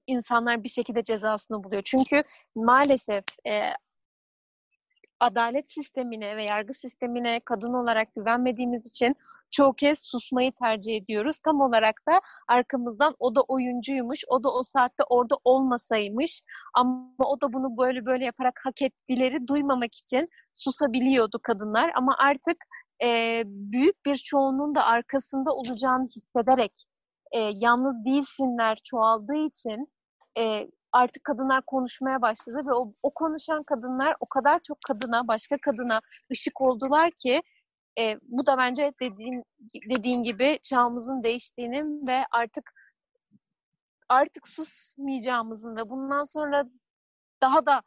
insanlar 0.07 0.65
bir 0.65 0.69
şekilde 0.69 1.05
cezasını 1.05 1.65
buluyor. 1.65 1.83
Çünkü 1.85 2.23
maalesef 2.55 3.25
e, 3.47 3.53
adalet 5.21 5.73
sistemine 5.73 6.37
ve 6.37 6.45
yargı 6.45 6.75
sistemine 6.75 7.41
kadın 7.41 7.75
olarak 7.75 8.15
güvenmediğimiz 8.15 8.87
için 8.87 9.17
çoğu 9.51 9.73
kez 9.73 10.03
susmayı 10.03 10.53
tercih 10.53 10.97
ediyoruz. 10.97 11.39
Tam 11.39 11.61
olarak 11.61 11.95
da 12.09 12.21
arkamızdan 12.49 13.15
o 13.19 13.35
da 13.35 13.41
oyuncuymuş, 13.41 14.25
o 14.29 14.45
da 14.45 14.53
o 14.53 14.63
saatte 14.63 15.05
orada 15.09 15.37
olmasaymış 15.45 16.43
ama 16.75 17.09
o 17.19 17.41
da 17.41 17.53
bunu 17.53 17.77
böyle 17.77 18.07
böyle 18.07 18.25
yaparak 18.25 18.61
hak 18.65 18.83
ettileri 18.83 19.49
duymamak 19.49 19.95
için 19.95 20.29
susabiliyordu 20.55 21.39
kadınlar. 21.43 21.91
Ama 21.95 22.17
artık 22.19 22.57
e, 23.03 23.43
büyük 23.47 24.07
bir 24.07 24.17
çoğunluğun 24.17 24.75
da 24.75 24.85
arkasında 24.85 25.53
olacağını 25.53 26.09
hissederek 26.17 26.73
e, 27.33 27.39
yalnız 27.39 28.05
değilsinler 28.05 28.79
çoğaldığı 28.85 29.47
için 29.47 29.89
e, 30.39 30.69
artık 30.95 31.25
kadınlar 31.25 31.63
konuşmaya 31.67 32.23
başladı 32.23 32.67
ve 32.67 32.73
o, 32.73 32.95
o 33.03 33.11
konuşan 33.15 33.63
kadınlar 33.63 34.15
o 34.21 34.27
kadar 34.27 34.61
çok 34.63 34.79
kadına, 34.87 35.29
başka 35.29 35.59
kadına 35.59 36.01
ışık 36.33 36.61
oldular 36.61 37.11
ki 37.11 37.43
e, 37.99 38.19
bu 38.23 38.47
da 38.47 38.59
bence 38.59 38.93
dediğin, 39.03 39.45
dediğin 39.91 40.23
gibi 40.23 40.59
çağımızın 40.63 41.23
değiştiğinin 41.23 42.07
ve 42.07 42.25
artık 42.31 42.73
artık 44.09 44.49
susmayacağımızın 44.49 45.77
ve 45.77 45.91
bundan 45.91 46.25
sonra 46.25 46.65
daha 47.43 47.67
da 47.67 47.83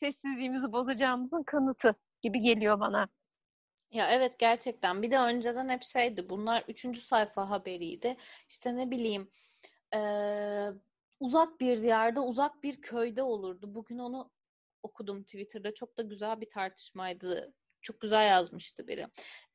sessizliğimizi 0.00 0.72
bozacağımızın 0.72 1.42
kanıtı 1.42 1.94
gibi 2.22 2.40
geliyor 2.40 2.80
bana. 2.80 3.08
Ya 3.90 4.10
evet 4.10 4.38
gerçekten. 4.38 5.02
Bir 5.02 5.10
de 5.10 5.18
önceden 5.18 5.68
hep 5.68 5.82
şeydi. 5.82 6.30
Bunlar 6.30 6.64
üçüncü 6.68 7.00
sayfa 7.00 7.50
haberiydi. 7.50 8.16
İşte 8.48 8.76
ne 8.76 8.90
bileyim 8.90 9.30
ee, 9.94 10.68
uzak 11.20 11.60
bir 11.60 11.82
diyarda, 11.82 12.24
uzak 12.24 12.62
bir 12.62 12.80
köyde 12.80 13.22
olurdu. 13.22 13.74
Bugün 13.74 13.98
onu 13.98 14.30
okudum 14.82 15.22
Twitter'da. 15.22 15.74
Çok 15.74 15.98
da 15.98 16.02
güzel 16.02 16.40
bir 16.40 16.48
tartışmaydı. 16.48 17.54
Çok 17.82 18.00
güzel 18.00 18.28
yazmıştı 18.28 18.86
biri. 18.86 19.06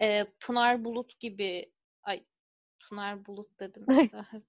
Ee, 0.01 0.25
Pınar 0.39 0.85
Bulut 0.85 1.19
gibi 1.19 1.71
ay 2.03 2.25
Pınar 2.89 3.25
Bulut 3.25 3.59
dedim. 3.59 3.85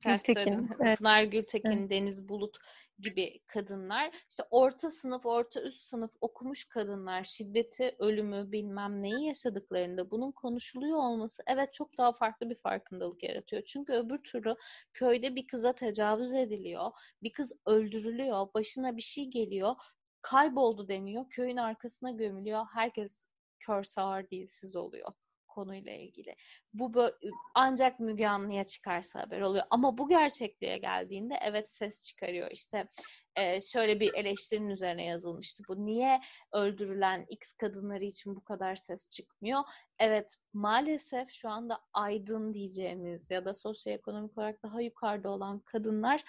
Ters 0.00 0.26
Gültekin. 0.26 0.70
Evet. 0.80 0.98
Pınar 0.98 1.22
Gültekin, 1.22 1.70
evet. 1.70 1.90
Deniz 1.90 2.28
Bulut 2.28 2.58
gibi 2.98 3.40
kadınlar. 3.46 4.10
İşte 4.30 4.42
orta 4.50 4.90
sınıf, 4.90 5.26
orta 5.26 5.62
üst 5.62 5.80
sınıf 5.80 6.10
okumuş 6.20 6.68
kadınlar 6.68 7.24
şiddeti, 7.24 7.96
ölümü 7.98 8.52
bilmem 8.52 9.02
neyi 9.02 9.26
yaşadıklarında 9.26 10.10
bunun 10.10 10.32
konuşuluyor 10.32 10.98
olması 10.98 11.42
evet 11.46 11.74
çok 11.74 11.98
daha 11.98 12.12
farklı 12.12 12.50
bir 12.50 12.54
farkındalık 12.54 13.22
yaratıyor. 13.22 13.62
Çünkü 13.66 13.92
öbür 13.92 14.18
türlü 14.18 14.54
köyde 14.92 15.36
bir 15.36 15.46
kıza 15.46 15.72
tecavüz 15.74 16.34
ediliyor, 16.34 16.90
bir 17.22 17.32
kız 17.32 17.52
öldürülüyor, 17.66 18.46
başına 18.54 18.96
bir 18.96 19.02
şey 19.02 19.24
geliyor, 19.30 19.74
kayboldu 20.22 20.88
deniyor, 20.88 21.30
köyün 21.30 21.56
arkasına 21.56 22.10
gömülüyor. 22.10 22.66
Herkes 22.74 23.26
kör 23.58 23.84
sağır 23.84 24.30
dilsiz 24.30 24.76
oluyor 24.76 25.12
konuyla 25.56 25.92
ilgili. 25.92 26.34
Bu 26.74 27.10
ancak 27.54 28.00
Müge 28.00 28.28
Anlı'ya 28.28 28.64
çıkarsa 28.64 29.20
haber 29.20 29.40
oluyor. 29.40 29.64
Ama 29.70 29.98
bu 29.98 30.08
gerçekliğe 30.08 30.78
geldiğinde 30.78 31.38
evet 31.42 31.68
ses 31.68 32.04
çıkarıyor. 32.04 32.50
İşte 32.50 32.88
e, 33.36 33.60
şöyle 33.60 34.00
bir 34.00 34.14
eleştirinin 34.14 34.68
üzerine 34.68 35.04
yazılmıştı 35.04 35.62
bu. 35.68 35.86
Niye 35.86 36.20
öldürülen 36.52 37.26
X 37.28 37.52
kadınları 37.52 38.04
için 38.04 38.36
bu 38.36 38.44
kadar 38.44 38.76
ses 38.76 39.10
çıkmıyor? 39.10 39.60
Evet 39.98 40.36
maalesef 40.52 41.30
şu 41.30 41.48
anda 41.48 41.80
aydın 41.92 42.54
diyeceğimiz 42.54 43.30
ya 43.30 43.44
da 43.44 43.54
sosyoekonomik 43.54 44.38
olarak 44.38 44.62
daha 44.62 44.80
yukarıda 44.80 45.30
olan 45.30 45.60
kadınlar 45.60 46.24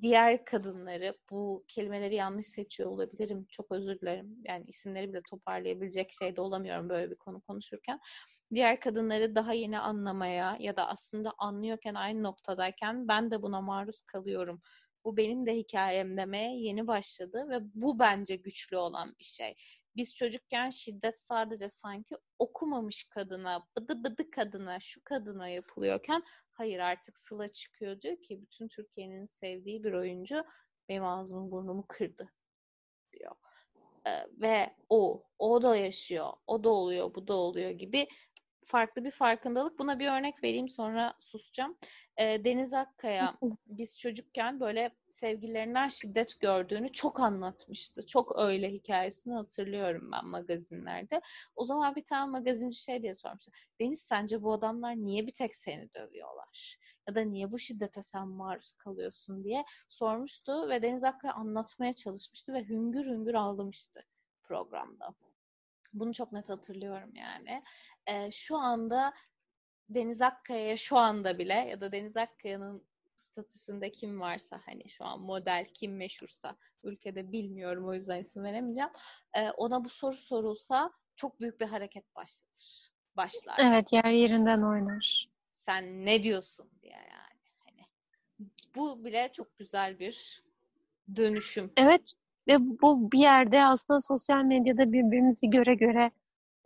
diğer 0.00 0.44
kadınları 0.44 1.18
bu 1.30 1.64
kelimeleri 1.68 2.14
yanlış 2.14 2.46
seçiyor 2.46 2.90
olabilirim. 2.90 3.46
Çok 3.50 3.72
özür 3.72 4.00
dilerim. 4.00 4.36
Yani 4.44 4.64
isimleri 4.66 5.08
bile 5.08 5.20
toparlayabilecek 5.30 6.12
şeyde 6.12 6.40
olamıyorum 6.40 6.88
böyle 6.88 7.10
bir 7.10 7.16
konu 7.16 7.40
konuşurken. 7.40 8.00
Diğer 8.54 8.80
kadınları 8.80 9.34
daha 9.34 9.52
yeni 9.52 9.78
anlamaya 9.78 10.56
ya 10.60 10.76
da 10.76 10.88
aslında 10.88 11.32
anlıyorken 11.38 11.94
aynı 11.94 12.22
noktadayken 12.22 13.08
ben 13.08 13.30
de 13.30 13.42
buna 13.42 13.60
maruz 13.60 14.02
kalıyorum. 14.02 14.60
Bu 15.04 15.16
benim 15.16 15.46
de 15.46 15.56
hikayem 15.56 16.16
demeye 16.16 16.56
yeni 16.60 16.86
başladı 16.86 17.46
ve 17.50 17.58
bu 17.74 17.98
bence 17.98 18.36
güçlü 18.36 18.76
olan 18.76 19.14
bir 19.18 19.24
şey. 19.24 19.54
Biz 19.96 20.14
çocukken 20.14 20.70
şiddet 20.70 21.18
sadece 21.18 21.68
sanki 21.68 22.16
okumamış 22.38 23.08
kadına, 23.08 23.68
bıdı 23.76 24.04
bıdı 24.04 24.30
kadına, 24.30 24.80
şu 24.80 25.04
kadına 25.04 25.48
yapılıyorken 25.48 26.22
hayır 26.52 26.78
artık 26.78 27.18
Sıla 27.18 27.48
çıkıyor 27.48 28.00
diyor 28.00 28.22
ki 28.22 28.42
bütün 28.42 28.68
Türkiye'nin 28.68 29.26
sevdiği 29.26 29.84
bir 29.84 29.92
oyuncu 29.92 30.44
benim 30.88 31.04
ağzımı 31.04 31.50
burnumu 31.50 31.84
kırdı 31.88 32.32
diyor. 33.12 33.32
Ee, 34.06 34.10
ve 34.40 34.76
o, 34.88 35.24
o 35.38 35.62
da 35.62 35.76
yaşıyor, 35.76 36.32
o 36.46 36.64
da 36.64 36.68
oluyor, 36.68 37.14
bu 37.14 37.28
da 37.28 37.34
oluyor 37.34 37.70
gibi 37.70 38.08
farklı 38.66 39.04
bir 39.04 39.10
farkındalık. 39.10 39.78
Buna 39.78 39.98
bir 39.98 40.08
örnek 40.08 40.44
vereyim 40.44 40.68
sonra 40.68 41.14
susacağım. 41.20 41.76
E, 42.16 42.44
Deniz 42.44 42.74
Akkaya 42.74 43.38
biz 43.66 43.98
çocukken 43.98 44.60
böyle 44.60 44.90
sevgililerinden 45.08 45.88
şiddet 45.88 46.40
gördüğünü 46.40 46.92
çok 46.92 47.20
anlatmıştı. 47.20 48.06
Çok 48.06 48.38
öyle 48.38 48.72
hikayesini 48.72 49.34
hatırlıyorum 49.34 50.12
ben 50.12 50.26
magazinlerde. 50.26 51.20
O 51.56 51.64
zaman 51.64 51.96
bir 51.96 52.04
tane 52.04 52.30
magazinci 52.30 52.76
şey 52.76 53.02
diye 53.02 53.14
sormuştu. 53.14 53.52
Deniz 53.80 54.00
sence 54.00 54.42
bu 54.42 54.52
adamlar 54.52 54.96
niye 54.96 55.26
bir 55.26 55.32
tek 55.32 55.56
seni 55.56 55.94
dövüyorlar? 55.94 56.76
Ya 57.08 57.14
da 57.14 57.20
niye 57.20 57.52
bu 57.52 57.58
şiddete 57.58 58.02
sen 58.02 58.28
maruz 58.28 58.72
kalıyorsun 58.72 59.44
diye 59.44 59.64
sormuştu 59.88 60.68
ve 60.68 60.82
Deniz 60.82 61.04
Akkaya 61.04 61.34
anlatmaya 61.34 61.92
çalışmıştı 61.92 62.52
ve 62.52 62.64
hüngür 62.68 63.06
hüngür 63.06 63.34
ağlamıştı 63.34 64.00
programda. 64.42 65.14
Bunu 66.00 66.14
çok 66.14 66.32
net 66.32 66.48
hatırlıyorum 66.48 67.10
yani. 67.14 67.62
Ee, 68.06 68.30
şu 68.32 68.56
anda 68.56 69.12
Deniz 69.88 70.22
Akkaya'ya 70.22 70.76
şu 70.76 70.96
anda 70.98 71.38
bile 71.38 71.54
ya 71.54 71.80
da 71.80 71.92
Deniz 71.92 72.16
Akkaya'nın 72.16 72.86
statüsünde 73.16 73.92
kim 73.92 74.20
varsa 74.20 74.60
hani 74.66 74.90
şu 74.90 75.04
an 75.04 75.20
model 75.20 75.66
kim 75.74 75.96
meşhursa 75.96 76.56
ülkede 76.84 77.32
bilmiyorum 77.32 77.88
o 77.88 77.94
yüzden 77.94 78.20
isim 78.20 78.44
veremeyeceğim. 78.44 78.90
Ee, 79.34 79.50
ona 79.50 79.84
bu 79.84 79.88
soru 79.88 80.16
sorulsa 80.16 80.92
çok 81.16 81.40
büyük 81.40 81.60
bir 81.60 81.66
hareket 81.66 82.16
başlatır. 82.16 82.90
Başlar. 83.16 83.56
Evet 83.58 83.92
yer 83.92 84.10
yerinden 84.10 84.62
oynar. 84.62 85.28
Sen 85.54 86.06
ne 86.06 86.22
diyorsun 86.22 86.70
diye 86.82 86.92
yani. 86.92 87.40
Hani 87.58 87.88
bu 88.76 89.04
bile 89.04 89.30
çok 89.32 89.58
güzel 89.58 89.98
bir 89.98 90.44
dönüşüm. 91.16 91.72
Evet 91.76 92.02
ve 92.48 92.56
bu 92.60 93.12
bir 93.12 93.18
yerde 93.18 93.64
aslında 93.64 94.00
sosyal 94.00 94.42
medyada 94.42 94.92
birbirimizi 94.92 95.50
göre 95.50 95.74
göre 95.74 96.10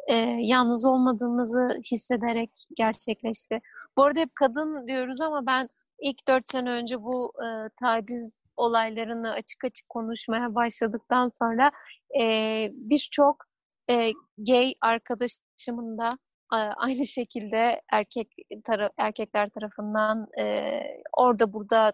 e, 0.07 0.15
yalnız 0.41 0.85
olmadığımızı 0.85 1.81
hissederek 1.91 2.67
gerçekleşti. 2.77 3.61
Bu 3.97 4.05
arada 4.05 4.21
hep 4.21 4.35
kadın 4.35 4.89
diyoruz 4.89 5.21
ama 5.21 5.47
ben 5.47 5.67
ilk 6.01 6.29
dört 6.29 6.47
sene 6.47 6.71
önce 6.71 7.03
bu 7.03 7.33
e, 7.45 7.69
taciz 7.77 8.43
olaylarını 8.57 9.33
açık 9.33 9.65
açık 9.65 9.89
konuşmaya 9.89 10.55
başladıktan 10.55 11.29
sonra 11.29 11.73
e, 12.21 12.25
birçok 12.73 13.45
e, 13.91 14.13
gay 14.39 14.75
arkadaşımın 14.81 15.99
da 15.99 16.09
e, 16.55 16.57
aynı 16.57 17.07
şekilde 17.07 17.81
erkek 17.93 18.33
tara 18.65 18.91
erkekler 18.97 19.49
tarafından 19.51 20.27
e, 20.41 20.81
orada 21.17 21.53
burada 21.53 21.93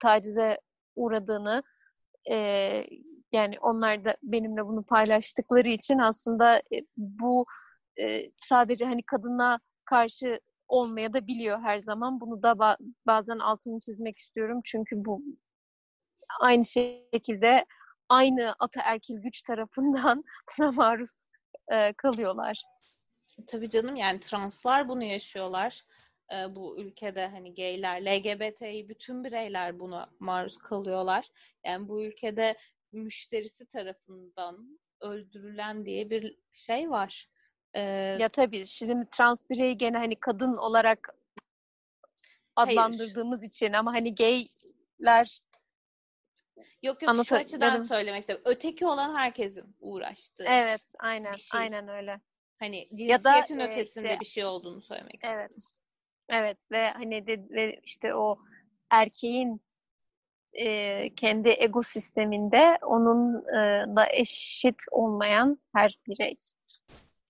tacize 0.00 0.58
uğradığını 0.96 1.62
e, 2.30 2.84
yani 3.32 3.58
onlar 3.60 4.04
da 4.04 4.16
benimle 4.22 4.66
bunu 4.66 4.84
paylaştıkları 4.84 5.68
için 5.68 5.98
aslında 5.98 6.58
e, 6.58 6.78
bu 6.96 7.46
e, 8.00 8.30
sadece 8.36 8.84
hani 8.84 9.02
kadına 9.02 9.60
karşı 9.84 10.40
olmaya 10.68 11.12
da 11.12 11.26
biliyor 11.26 11.60
her 11.60 11.78
zaman. 11.78 12.20
Bunu 12.20 12.42
da 12.42 12.50
ba- 12.50 12.76
bazen 13.06 13.38
altını 13.38 13.78
çizmek 13.78 14.18
istiyorum. 14.18 14.60
Çünkü 14.64 15.04
bu 15.04 15.22
aynı 16.40 16.64
şekilde 16.64 17.64
aynı 18.08 18.54
ataerkil 18.58 19.14
güç 19.14 19.42
tarafından 19.42 20.24
buna 20.58 20.72
maruz 20.72 21.28
e, 21.72 21.92
kalıyorlar. 21.92 22.62
Tabii 23.46 23.68
canım 23.68 23.96
yani 23.96 24.20
translar 24.20 24.88
bunu 24.88 25.02
yaşıyorlar. 25.02 25.82
Ee, 26.32 26.54
bu 26.56 26.78
ülkede 26.78 27.26
hani 27.26 27.54
gayler, 27.54 28.04
LGBT'yi 28.06 28.88
bütün 28.88 29.24
bireyler 29.24 29.78
buna 29.78 30.10
maruz 30.20 30.58
kalıyorlar. 30.58 31.28
Yani 31.66 31.88
bu 31.88 32.04
ülkede 32.04 32.56
müşterisi 32.92 33.66
tarafından 33.68 34.78
öldürülen 35.00 35.84
diye 35.84 36.10
bir 36.10 36.38
şey 36.52 36.90
var. 36.90 37.30
Ee, 37.74 37.80
Ya 38.20 38.28
tabii 38.28 38.66
şimdi 38.66 39.08
trans 39.10 39.50
bireyi 39.50 39.76
gene 39.76 39.96
hani 39.98 40.16
kadın 40.16 40.56
olarak 40.56 41.14
Hayır. 42.54 42.78
adlandırdığımız 42.78 43.44
için 43.44 43.72
ama 43.72 43.92
hani 43.94 44.14
gayler 44.14 45.40
yok 46.82 47.02
yok 47.02 47.02
şu 47.02 47.10
Anlata- 47.10 47.36
açıdan 47.36 47.74
dedim. 47.74 47.86
söylemek 47.86 48.20
istedim. 48.20 48.42
Öteki 48.44 48.86
olan 48.86 49.16
herkesin 49.16 49.76
uğraştığı. 49.80 50.44
evet 50.48 50.94
aynen 50.98 51.34
şey. 51.36 51.60
aynen 51.60 51.88
öyle. 51.88 52.20
Hani 52.58 52.88
Ya 52.90 53.24
da, 53.24 53.32
cinsiyetin 53.34 53.58
e, 53.58 53.64
ötesinde 53.70 54.08
işte- 54.08 54.20
bir 54.20 54.24
şey 54.24 54.44
olduğunu 54.44 54.80
söylemek 54.80 55.14
istedim. 55.14 55.36
Evet. 55.38 55.52
Evet 56.28 56.64
ve 56.70 56.90
hani 56.90 57.26
de, 57.26 57.48
ve 57.50 57.80
işte 57.84 58.14
o 58.14 58.36
erkeğin 58.90 59.60
e, 60.54 61.14
kendi 61.14 61.48
ego 61.48 61.82
sisteminde 61.82 62.78
onunla 62.82 64.06
eşit 64.10 64.82
olmayan 64.90 65.58
her 65.72 65.94
birey 66.06 66.36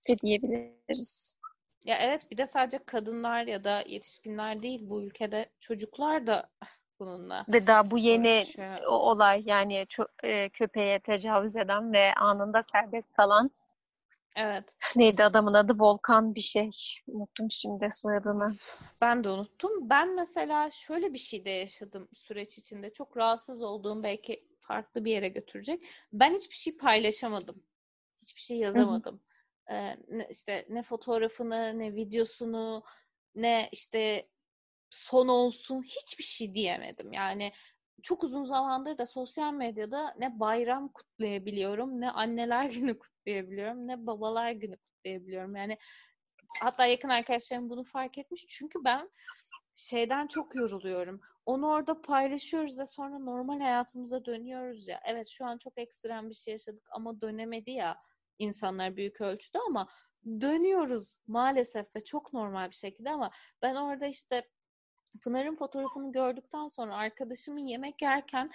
de 0.09 0.17
diyebiliriz. 0.17 1.39
Ya 1.85 1.97
evet 1.97 2.31
bir 2.31 2.37
de 2.37 2.47
sadece 2.47 2.77
kadınlar 2.77 3.43
ya 3.43 3.63
da 3.63 3.83
yetişkinler 3.87 4.61
değil 4.61 4.89
bu 4.89 5.03
ülkede 5.03 5.49
çocuklar 5.59 6.27
da 6.27 6.49
bununla 6.99 7.45
Ve 7.53 7.67
daha 7.67 7.91
bu 7.91 7.97
yeni 7.97 8.45
o 8.89 8.93
olay 8.93 9.43
yani 9.45 9.75
ço- 9.75 10.07
e, 10.23 10.49
köpeğe 10.49 10.99
tecavüz 10.99 11.55
eden 11.55 11.93
ve 11.93 12.13
anında 12.13 12.63
serbest 12.63 13.13
kalan 13.13 13.49
Evet. 14.41 14.75
neydi 14.95 15.23
adamın 15.23 15.53
adı 15.53 15.73
Volkan 15.79 16.35
bir 16.35 16.41
şey. 16.41 16.69
Unuttum 17.07 17.51
şimdi 17.51 17.87
soyadını. 17.91 18.55
Ben 19.01 19.23
de 19.23 19.29
unuttum. 19.29 19.89
Ben 19.89 20.15
mesela 20.15 20.71
şöyle 20.71 21.13
bir 21.13 21.17
şey 21.17 21.45
de 21.45 21.49
yaşadım 21.49 22.09
süreç 22.13 22.57
içinde. 22.57 22.93
Çok 22.93 23.17
rahatsız 23.17 23.61
olduğum 23.61 24.03
belki 24.03 24.47
farklı 24.59 25.05
bir 25.05 25.11
yere 25.11 25.29
götürecek. 25.29 25.83
Ben 26.13 26.35
hiçbir 26.35 26.55
şey 26.55 26.77
paylaşamadım. 26.77 27.63
Hiçbir 28.21 28.41
şey 28.41 28.57
yazamadım. 28.57 29.21
Ee, 29.69 29.95
ne, 30.07 30.27
işte 30.31 30.65
ne 30.69 30.83
fotoğrafını, 30.83 31.79
ne 31.79 31.95
videosunu, 31.95 32.83
ne 33.35 33.69
işte 33.71 34.29
son 34.89 35.27
olsun 35.27 35.83
hiçbir 35.83 36.23
şey 36.23 36.53
diyemedim. 36.53 37.13
Yani 37.13 37.51
çok 38.03 38.23
uzun 38.23 38.43
zamandır 38.43 38.97
da 38.97 39.05
sosyal 39.05 39.53
medyada 39.53 40.13
ne 40.19 40.39
bayram 40.39 40.87
kutlayabiliyorum, 40.87 42.01
ne 42.01 42.11
anneler 42.11 42.65
günü 42.65 42.99
kutlayabiliyorum, 42.99 43.87
ne 43.87 44.07
babalar 44.07 44.51
günü 44.51 44.77
kutlayabiliyorum. 44.77 45.55
Yani 45.55 45.77
hatta 46.61 46.85
yakın 46.85 47.09
arkadaşlarım 47.09 47.69
bunu 47.69 47.83
fark 47.83 48.17
etmiş. 48.17 48.45
Çünkü 48.49 48.83
ben 48.85 49.09
şeyden 49.75 50.27
çok 50.27 50.55
yoruluyorum. 50.55 51.21
Onu 51.45 51.67
orada 51.67 52.01
paylaşıyoruz 52.01 52.79
ve 52.79 52.85
sonra 52.85 53.19
normal 53.19 53.59
hayatımıza 53.59 54.25
dönüyoruz 54.25 54.87
ya. 54.87 54.99
Evet 55.05 55.27
şu 55.27 55.45
an 55.45 55.57
çok 55.57 55.77
ekstrem 55.77 56.29
bir 56.29 56.35
şey 56.35 56.51
yaşadık 56.51 56.87
ama 56.91 57.21
dönemedi 57.21 57.71
ya 57.71 57.97
insanlar 58.39 58.97
büyük 58.97 59.21
ölçüde 59.21 59.59
ama 59.67 59.87
dönüyoruz 60.25 61.15
maalesef 61.27 61.95
ve 61.95 62.03
çok 62.03 62.33
normal 62.33 62.69
bir 62.69 62.75
şekilde 62.75 63.11
ama 63.11 63.31
ben 63.61 63.75
orada 63.75 64.05
işte 64.05 64.49
Pınar'ın 65.21 65.55
fotoğrafını 65.55 66.11
gördükten 66.11 66.67
sonra 66.67 66.95
arkadaşımın 66.95 67.59
yemek 67.59 68.01
yerken 68.01 68.51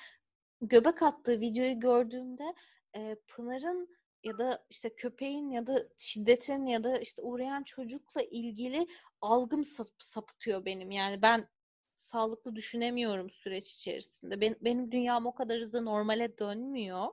göbek 0.61 1.03
attığı 1.03 1.41
videoyu 1.41 1.81
gördüğümde 1.81 2.55
e, 2.97 3.17
Pınar'ın 3.29 3.89
ya 4.25 4.39
da 4.39 4.65
işte 4.71 4.95
köpeğin 4.95 5.51
ya 5.51 5.67
da 5.67 5.89
şiddetin 5.99 6.67
ya 6.67 6.85
da 6.85 6.99
işte 6.99 7.23
uğrayan 7.23 7.63
çocukla 7.63 8.23
ilgili 8.23 8.87
algım 9.21 9.65
sap- 9.65 10.03
sapıtıyor 10.03 10.65
benim. 10.65 10.91
Yani 10.91 11.23
ben 11.23 11.49
sağlıklı 11.95 12.57
düşünemiyorum 12.57 13.31
süreç 13.31 13.75
içerisinde. 13.75 14.41
Ben, 14.41 14.57
benim 14.61 14.93
dünyam 14.93 15.27
o 15.27 15.35
kadar 15.35 15.61
hızlı 15.61 15.85
normale 15.85 16.39
dönmüyor. 16.39 17.09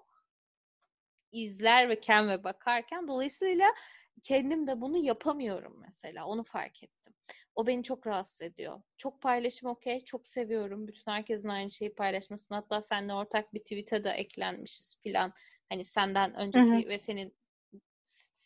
İzler 1.32 1.90
ve 1.90 2.00
kendime 2.00 2.44
bakarken 2.44 3.08
dolayısıyla 3.08 3.68
kendim 4.24 4.68
de 4.68 4.82
bunu 4.82 4.98
yapamıyorum 4.98 5.80
mesela. 5.82 6.26
Onu 6.26 6.44
fark 6.44 6.84
ettim. 6.84 7.01
O 7.56 7.68
beni 7.68 7.84
çok 7.84 8.08
rahatsız 8.08 8.42
ediyor. 8.42 8.82
Çok 8.98 9.22
paylaşım 9.22 9.70
okey. 9.70 10.04
Çok 10.06 10.28
seviyorum. 10.28 10.88
Bütün 10.88 11.12
herkesin 11.12 11.48
aynı 11.48 11.72
şeyi 11.72 11.96
paylaşmasını. 11.96 12.58
Hatta 12.58 12.82
seninle 12.82 13.14
ortak 13.14 13.54
bir 13.54 13.60
tweet'e 13.60 14.04
de 14.04 14.10
eklenmişiz 14.10 15.02
filan. 15.04 15.34
Hani 15.70 15.86
senden 15.86 16.36
önceki 16.36 16.90
ve 16.90 17.00
senin 17.00 17.34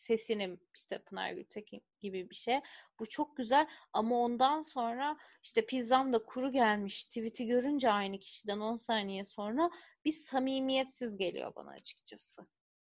sesinim 0.06 0.60
işte 0.74 0.98
Pınar 0.98 1.30
Gültekin 1.32 1.82
gibi 2.00 2.30
bir 2.30 2.34
şey. 2.34 2.60
Bu 3.00 3.06
çok 3.06 3.36
güzel 3.36 3.66
ama 3.92 4.20
ondan 4.20 4.60
sonra 4.60 5.16
işte 5.42 5.66
pizzam 5.66 6.12
da 6.12 6.24
kuru 6.24 6.52
gelmiş 6.52 7.04
tweet'i 7.04 7.46
görünce 7.46 7.90
aynı 7.90 8.20
kişiden 8.20 8.60
10 8.60 8.76
saniye 8.76 9.24
sonra 9.24 9.70
bir 10.04 10.12
samimiyetsiz 10.12 11.16
geliyor 11.16 11.52
bana 11.56 11.70
açıkçası. 11.70 12.46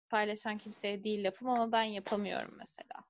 Paylaşan 0.08 0.58
kimseye 0.58 1.04
değil 1.04 1.24
lafım 1.24 1.48
ama 1.48 1.72
ben 1.72 1.82
yapamıyorum 1.82 2.54
mesela. 2.58 3.04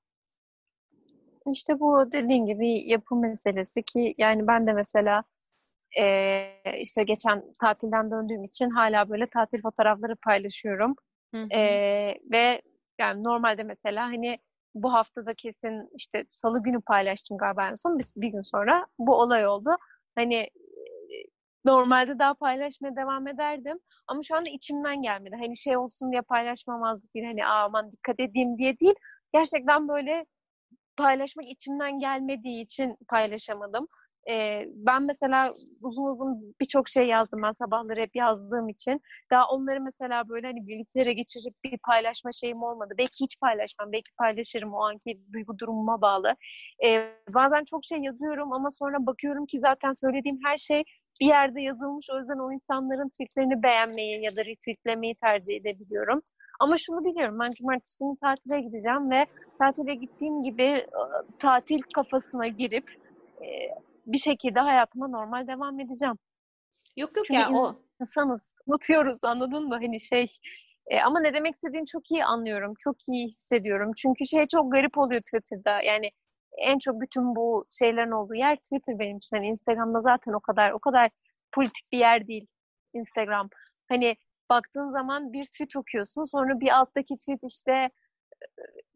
İşte 1.47 1.81
bu 1.81 2.13
dediğin 2.13 2.47
gibi 2.47 2.89
yapı 2.91 3.17
meselesi 3.17 3.83
ki 3.83 4.15
yani 4.19 4.47
ben 4.47 4.67
de 4.67 4.73
mesela 4.73 5.23
eee, 5.99 6.63
işte 6.81 7.03
geçen 7.05 7.45
tatilden 7.61 8.11
döndüğüm 8.11 8.45
için 8.45 8.71
hala 8.71 9.11
böyle 9.11 9.27
tatil 9.31 9.63
fotoğrafları 9.63 10.17
paylaşıyorum. 10.17 10.95
Hı 11.35 11.43
hı. 11.43 11.49
Eee, 11.53 12.21
ve 12.33 12.63
yani 13.01 13.25
normalde 13.25 13.63
mesela 13.63 14.05
hani 14.05 14.37
bu 14.75 14.93
haftada 14.93 15.33
kesin 15.43 15.91
işte 15.97 16.25
salı 16.31 16.63
günü 16.65 16.81
paylaştım 16.83 17.39
galiba 17.39 17.69
en 17.71 17.75
son 17.75 17.99
bir, 17.99 18.07
bir 18.17 18.29
gün 18.29 18.43
sonra 18.43 18.87
bu 18.99 19.15
olay 19.17 19.47
oldu. 19.49 19.71
Hani 20.17 20.35
e, 20.37 20.51
normalde 21.65 22.19
daha 22.19 22.35
paylaşmaya 22.35 22.97
devam 22.97 23.29
ederdim 23.29 23.79
ama 24.07 24.21
şu 24.23 24.35
anda 24.35 24.51
içimden 24.51 25.03
gelmedi. 25.03 25.37
Hani 25.41 25.57
şey 25.57 25.77
olsun 25.77 26.13
diye 26.13 26.23
paylaşmamazlık 26.23 27.15
değil 27.15 27.27
hani 27.27 27.47
"Aa, 27.47 27.65
aman 27.65 27.91
dikkat 27.91 28.21
edeyim 28.21 28.59
diye 28.59 28.79
değil. 28.81 28.95
Gerçekten 29.35 29.89
böyle 29.89 30.27
paylaşmak 31.03 31.47
içimden 31.49 31.99
gelmediği 32.01 32.65
için 32.65 32.97
paylaşamadım. 33.09 33.85
Ee, 34.31 34.65
ben 34.75 35.07
mesela 35.07 35.51
uzun 35.83 36.13
uzun 36.13 36.55
birçok 36.61 36.89
şey 36.89 37.07
yazdım 37.07 37.43
ben 37.43 37.53
sabahları 37.53 38.01
hep 38.01 38.17
yazdığım 38.17 38.69
için. 38.69 39.01
Daha 39.31 39.49
onları 39.49 39.81
mesela 39.81 40.29
böyle 40.29 40.47
hani 40.47 40.59
bilgisayara 40.69 41.13
geçirip 41.13 41.55
bir 41.65 41.79
paylaşma 41.79 42.33
şeyim 42.33 42.63
olmadı. 42.63 42.95
Belki 42.99 43.25
hiç 43.25 43.41
paylaşmam, 43.41 43.89
belki 43.93 44.13
paylaşırım 44.19 44.75
o 44.75 44.81
anki 44.85 45.21
duygu 45.33 45.59
durumuma 45.59 46.01
bağlı. 46.01 46.35
Ee, 46.87 47.09
bazen 47.35 47.65
çok 47.65 47.85
şey 47.85 47.99
yazıyorum 47.99 48.53
ama 48.53 48.71
sonra 48.71 49.07
bakıyorum 49.07 49.47
ki 49.47 49.61
zaten 49.61 49.93
söylediğim 49.93 50.39
her 50.45 50.57
şey 50.57 50.85
bir 51.21 51.27
yerde 51.27 51.61
yazılmış. 51.61 52.07
O 52.15 52.19
yüzden 52.19 52.39
o 52.39 52.53
insanların 52.53 53.09
tweetlerini 53.09 53.63
beğenmeyi 53.63 54.25
ya 54.25 54.31
da 54.37 54.45
retweetlemeyi 54.45 55.15
tercih 55.15 55.57
edebiliyorum. 55.57 56.23
Ama 56.61 56.77
şunu 56.77 57.05
biliyorum 57.05 57.39
ben 57.41 57.51
cumartesi 57.51 57.99
günü 57.99 58.17
tatile 58.21 58.61
gideceğim 58.61 59.11
ve 59.11 59.27
tatile 59.59 59.95
gittiğim 59.95 60.43
gibi 60.43 60.63
e, 60.63 60.87
tatil 61.43 61.79
kafasına 61.95 62.47
girip 62.47 62.85
e, 63.43 63.47
bir 64.07 64.19
şekilde 64.19 64.61
hayatıma 64.61 65.09
normal 65.09 65.47
devam 65.47 65.81
edeceğim. 65.81 66.19
Yok 66.97 67.17
yok 67.17 67.27
Çünkü 67.27 67.41
ya 67.41 67.51
o 67.53 67.77
İnsanız, 68.01 68.55
unutuyoruz 68.67 69.25
anladın 69.25 69.69
mı? 69.69 69.75
Hani 69.75 70.01
şey 70.01 70.27
e, 70.87 71.01
ama 71.01 71.21
ne 71.21 71.35
demek 71.35 71.55
istediğini 71.55 71.87
çok 71.87 72.11
iyi 72.11 72.25
anlıyorum, 72.25 72.75
çok 72.81 72.97
iyi 73.09 73.27
hissediyorum. 73.27 73.93
Çünkü 73.97 74.27
şey 74.27 74.47
çok 74.47 74.73
garip 74.73 74.99
oluyor 74.99 75.21
Twitter'da. 75.21 75.83
Yani 75.83 76.11
en 76.59 76.79
çok 76.79 77.01
bütün 77.01 77.37
bu 77.37 77.63
şeylerin 77.79 78.11
olduğu 78.11 78.35
yer 78.35 78.57
Twitter 78.57 78.99
benim 78.99 79.17
için. 79.17 79.37
Hani 79.37 79.47
Instagram'da 79.47 80.01
zaten 80.01 80.33
o 80.33 80.41
kadar 80.41 80.71
o 80.71 80.79
kadar 80.79 81.11
politik 81.53 81.93
bir 81.93 81.99
yer 81.99 82.27
değil 82.27 82.47
Instagram. 82.95 83.49
Hani 83.89 84.17
baktığın 84.51 84.89
zaman 84.89 85.33
bir 85.33 85.45
tweet 85.45 85.77
okuyorsun 85.77 86.25
sonra 86.25 86.61
bir 86.61 86.79
alttaki 86.79 87.17
tweet 87.17 87.41
işte 87.49 87.91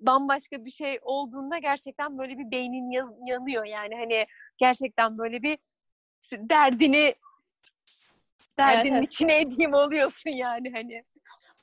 bambaşka 0.07 0.65
bir 0.65 0.71
şey 0.71 0.99
olduğunda 1.03 1.59
gerçekten 1.59 2.19
böyle 2.19 2.39
bir 2.39 2.51
beynin 2.51 2.91
yanıyor 3.27 3.65
yani 3.65 3.95
hani 3.95 4.25
gerçekten 4.59 5.19
böyle 5.19 5.43
bir 5.43 5.59
derdini 6.33 7.15
derdinin 8.59 8.95
evet. 8.95 9.13
içine 9.13 9.41
edeyim 9.41 9.75
oluyorsun 9.75 10.31
yani 10.31 10.71
hani. 10.73 11.05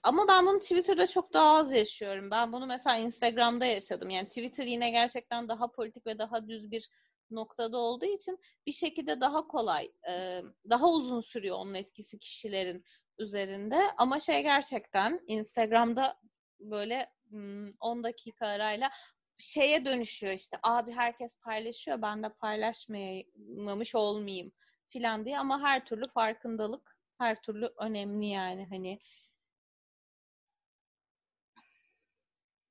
Ama 0.04 0.28
ben 0.28 0.46
bunu 0.46 0.60
Twitter'da 0.60 1.08
çok 1.08 1.34
daha 1.34 1.58
az 1.58 1.74
yaşıyorum. 1.74 2.32
Ben 2.32 2.54
bunu 2.54 2.68
mesela 2.68 2.98
Instagram'da 2.98 3.66
yaşadım. 3.66 4.10
Yani 4.10 4.28
Twitter 4.28 4.66
yine 4.66 4.90
gerçekten 4.90 5.48
daha 5.48 5.72
politik 5.72 6.08
ve 6.08 6.18
daha 6.18 6.48
düz 6.48 6.72
bir 6.72 6.90
noktada 7.32 7.78
olduğu 7.78 8.06
için 8.06 8.40
bir 8.66 8.72
şekilde 8.72 9.22
daha 9.22 9.48
kolay, 9.48 9.92
e, 10.10 10.42
daha 10.70 10.90
uzun 10.90 11.20
sürüyor 11.20 11.58
onun 11.58 11.74
etkisi 11.74 12.20
kişilerin 12.20 12.86
üzerinde. 13.20 13.82
Ama 13.98 14.20
şey 14.20 14.44
gerçekten 14.44 15.20
Instagram'da 15.28 16.16
böyle 16.62 17.08
hmm, 17.30 17.72
10 17.80 18.04
dakika 18.04 18.48
arayla 18.48 18.90
şeye 19.38 19.86
dönüşüyor 19.86 20.34
işte 20.34 20.58
abi 20.64 20.92
herkes 20.92 21.40
paylaşıyor 21.40 22.02
ben 22.02 22.24
de 22.24 22.30
paylaşmamış 22.30 23.96
olmayayım 23.96 24.52
filan 24.90 25.26
diye 25.26 25.40
ama 25.40 25.62
her 25.62 25.86
türlü 25.86 26.10
farkındalık 26.14 26.98
her 27.18 27.42
türlü 27.42 27.70
önemli 27.78 28.26
yani 28.26 28.68
hani 28.70 29.00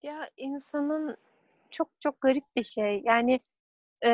Ya 0.02 0.28
insanın 0.36 1.16
çok 1.70 1.88
çok 2.00 2.20
garip 2.20 2.44
bir 2.56 2.62
şey. 2.62 3.02
Yani 3.04 3.40
e, 4.04 4.10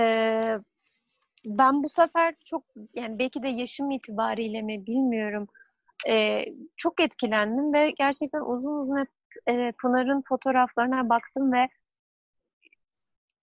ben 1.47 1.83
bu 1.85 1.89
sefer 1.89 2.35
çok 2.45 2.65
yani 2.95 3.19
belki 3.19 3.43
de 3.43 3.49
yaşım 3.49 3.91
itibariyle 3.91 4.63
mi 4.63 4.87
bilmiyorum. 4.87 5.49
E, 6.09 6.45
çok 6.77 7.01
etkilendim 7.01 7.73
ve 7.75 7.91
gerçekten 7.91 8.41
uzun 8.41 8.83
uzun 8.83 9.01
hep 9.01 9.09
e, 9.47 9.73
Pınar'ın 9.73 10.23
fotoğraflarına 10.29 11.09
baktım 11.09 11.53
ve 11.53 11.69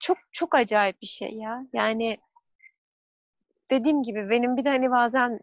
çok 0.00 0.18
çok 0.32 0.54
acayip 0.54 1.02
bir 1.02 1.06
şey 1.06 1.34
ya. 1.34 1.66
Yani 1.72 2.16
dediğim 3.70 4.02
gibi 4.02 4.30
benim 4.30 4.56
bir 4.56 4.64
de 4.64 4.68
hani 4.68 4.90
bazen 4.90 5.40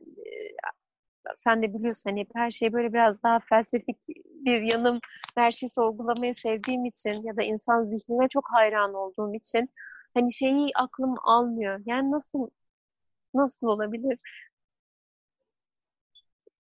sen 1.38 1.62
de 1.62 1.74
biliyorsun 1.74 2.10
hani 2.10 2.26
her 2.36 2.52
şey 2.52 2.74
böyle 2.74 2.94
biraz 2.94 3.24
daha 3.24 3.40
felsefik 3.40 3.98
bir 4.26 4.62
yanım 4.74 5.00
her 5.36 5.52
şeyi 5.52 5.70
sorgulamayı 5.70 6.36
sevdiğim 6.36 6.86
için 6.86 7.24
ya 7.24 7.38
da 7.38 7.44
insan 7.44 7.84
zihnine 7.84 8.28
çok 8.28 8.44
hayran 8.52 8.94
olduğum 8.94 9.36
için 9.36 9.70
hani 10.14 10.34
şeyi 10.34 10.72
aklım 10.76 11.16
almıyor. 11.24 11.82
Yani 11.86 12.12
nasıl 12.12 12.50
nasıl 13.34 13.68
olabilir? 13.68 14.20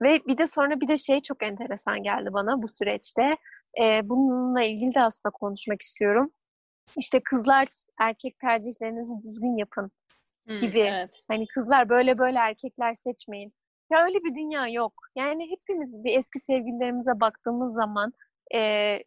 Ve 0.01 0.19
bir 0.27 0.37
de 0.37 0.47
sonra 0.47 0.81
bir 0.81 0.87
de 0.87 0.97
şey 0.97 1.21
çok 1.21 1.43
enteresan 1.43 2.03
geldi 2.03 2.33
bana 2.33 2.61
bu 2.61 2.67
süreçte. 2.67 3.37
Ee, 3.79 4.01
bununla 4.05 4.61
ilgili 4.61 4.95
de 4.95 5.01
aslında 5.01 5.31
konuşmak 5.31 5.81
istiyorum. 5.81 6.31
İşte 6.97 7.23
kızlar 7.23 7.67
erkek 7.99 8.39
tercihlerinizi 8.39 9.23
düzgün 9.23 9.57
yapın 9.57 9.91
gibi. 10.47 10.79
Hmm, 10.79 10.85
evet. 10.85 11.23
Hani 11.27 11.47
kızlar 11.47 11.89
böyle 11.89 12.17
böyle 12.17 12.37
erkekler 12.39 12.93
seçmeyin. 12.93 13.53
Ya 13.91 14.03
öyle 14.03 14.23
bir 14.23 14.35
dünya 14.35 14.67
yok. 14.67 14.93
Yani 15.15 15.51
hepimiz 15.51 16.03
bir 16.03 16.17
eski 16.17 16.39
sevgililerimize 16.39 17.19
baktığımız 17.19 17.73
zaman 17.73 18.13
e, 18.55 18.99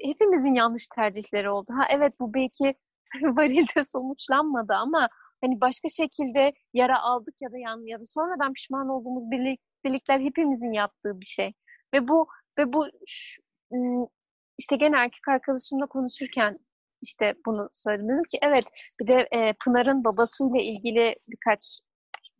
hepimizin 0.00 0.54
yanlış 0.54 0.86
tercihleri 0.94 1.50
oldu. 1.50 1.72
Ha 1.76 1.86
evet 1.90 2.20
bu 2.20 2.34
belki 2.34 2.74
varilde 3.22 3.84
sonuçlanmadı 3.84 4.72
ama 4.74 5.08
hani 5.40 5.54
başka 5.60 5.88
şekilde 5.88 6.52
yara 6.74 7.02
aldık 7.02 7.34
ya 7.40 7.52
da 7.52 7.58
yan 7.58 7.86
ya 7.86 7.98
da 7.98 8.04
sonradan 8.06 8.52
pişman 8.52 8.88
olduğumuz 8.88 9.30
birlik, 9.30 9.60
birlikler 9.84 10.20
hepimizin 10.20 10.72
yaptığı 10.72 11.20
bir 11.20 11.26
şey. 11.26 11.52
Ve 11.94 12.08
bu 12.08 12.26
ve 12.58 12.72
bu 12.72 12.86
işte 14.58 14.76
gene 14.76 14.96
erkek 14.96 15.28
arkadaşımla 15.28 15.86
konuşurken 15.86 16.58
işte 17.02 17.34
bunu 17.46 17.68
söyledim. 17.72 18.08
Dedim 18.08 18.24
ki 18.30 18.38
evet 18.42 18.64
bir 19.00 19.06
de 19.06 19.28
e, 19.32 19.52
Pınar'ın 19.64 20.04
babasıyla 20.04 20.60
ilgili 20.60 21.16
birkaç 21.28 21.80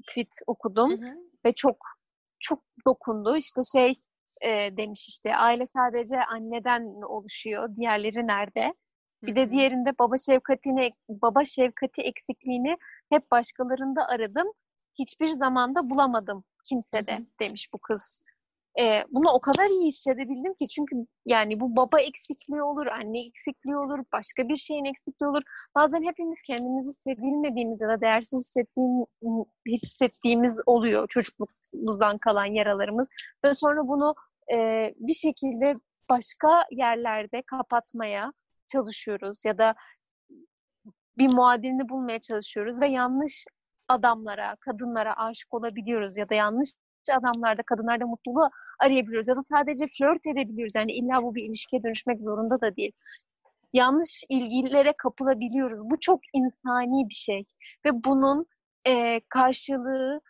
tweet 0.09 0.35
okudum. 0.47 0.90
Hı 0.90 1.07
hı 1.07 1.31
ve 1.45 1.53
çok 1.53 1.77
çok 2.40 2.62
dokundu. 2.87 3.37
İşte 3.37 3.61
şey 3.73 3.95
e, 4.40 4.77
demiş 4.77 5.09
işte 5.09 5.37
aile 5.37 5.66
sadece 5.66 6.16
anneden 6.25 7.03
oluşuyor. 7.03 7.75
Diğerleri 7.75 8.27
nerede? 8.27 8.75
Bir 9.23 9.37
de 9.37 9.51
diğerinde 9.51 9.99
baba 9.99 10.16
şefkatini 10.16 10.90
baba 11.09 11.45
şefkati 11.45 12.03
eksikliğini 12.03 12.77
hep 13.11 13.31
başkalarında 13.31 14.07
aradım. 14.09 14.47
Hiçbir 14.99 15.29
zamanda 15.29 15.90
bulamadım 15.90 16.45
kimsede 16.69 17.19
demiş 17.40 17.69
bu 17.73 17.79
kız 17.79 18.27
e, 18.78 19.04
bunu 19.11 19.30
o 19.30 19.40
kadar 19.40 19.66
iyi 19.66 19.88
hissedebildim 19.88 20.54
ki 20.54 20.68
çünkü 20.68 20.96
yani 21.26 21.61
bu 21.61 21.76
baba 21.76 22.00
eksikliği 22.00 22.62
olur, 22.62 22.87
anne 22.87 23.26
eksikliği 23.26 23.76
olur, 23.76 23.98
başka 24.12 24.48
bir 24.48 24.56
şeyin 24.56 24.85
eksikliği 24.85 25.30
olur. 25.30 25.42
Bazen 25.74 26.02
hepimiz 26.02 26.42
kendimizi 26.42 26.92
sevilmediğimiz 26.92 27.80
ya 27.80 27.88
da 27.88 28.00
değersiz 28.00 28.40
hissettiğim, 28.40 29.04
hissettiğimiz 29.66 30.61
oluyor 30.66 31.09
çocukluğumuzdan 31.09 32.18
kalan 32.18 32.44
yaralarımız 32.44 33.09
ve 33.44 33.54
sonra 33.54 33.88
bunu 33.88 34.14
e, 34.52 34.90
bir 34.96 35.14
şekilde 35.14 35.74
başka 36.11 36.64
yerlerde 36.70 37.42
kapatmaya 37.42 38.33
çalışıyoruz 38.66 39.44
ya 39.44 39.59
da 39.59 39.74
bir 41.18 41.35
muadilini 41.35 41.88
bulmaya 41.88 42.20
çalışıyoruz 42.20 42.80
ve 42.80 42.88
yanlış 42.88 43.44
adamlara, 43.88 44.56
kadınlara 44.56 45.16
aşık 45.16 45.54
olabiliyoruz 45.54 46.16
ya 46.16 46.28
da 46.28 46.35
yanlış 46.35 46.70
adamlarda, 47.11 47.63
kadınlarda 47.63 48.07
mutluluğu 48.07 48.51
arayabiliyoruz 48.79 49.29
ya 49.29 49.37
da 49.37 49.43
sadece 49.43 49.87
flört 49.99 50.27
edebiliyoruz. 50.27 50.75
Yani 50.75 50.93
illa 50.93 51.23
bu 51.23 51.35
bir 51.35 51.45
ilişkiye 51.45 51.83
dönüşmek 51.83 52.23
zorunda 52.23 52.61
da 52.61 52.77
değil. 52.77 52.93
Yanlış 53.73 54.25
ilgilere 54.29 54.95
kapılabiliyoruz. 54.99 55.81
Bu 55.91 56.01
çok 56.01 56.21
insani 56.35 57.09
bir 57.09 57.15
şey 57.15 57.43
ve 57.87 57.91
bunun 58.05 58.47
e, 58.87 59.21
karşılığı 59.29 60.21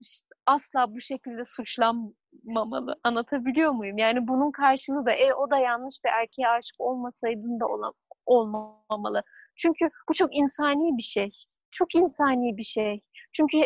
işte 0.00 0.26
asla 0.46 0.94
bu 0.94 1.00
şekilde 1.00 1.44
suçlanmamalı. 1.44 2.96
Anlatabiliyor 3.04 3.72
muyum? 3.72 3.98
Yani 3.98 4.28
bunun 4.28 4.50
karşılığı 4.50 5.06
da 5.06 5.12
e, 5.12 5.34
o 5.34 5.50
da 5.50 5.58
yanlış 5.58 5.94
bir 6.04 6.10
erkeğe 6.10 6.48
aşık 6.48 6.76
olmasaydın 6.78 7.60
da 7.60 7.66
olam 7.66 7.92
olmamalı. 8.26 9.22
Çünkü 9.56 9.90
bu 10.08 10.14
çok 10.14 10.36
insani 10.36 10.96
bir 10.98 11.02
şey. 11.02 11.30
Çok 11.70 11.94
insani 11.94 12.56
bir 12.56 12.62
şey. 12.62 13.00
Çünkü 13.32 13.58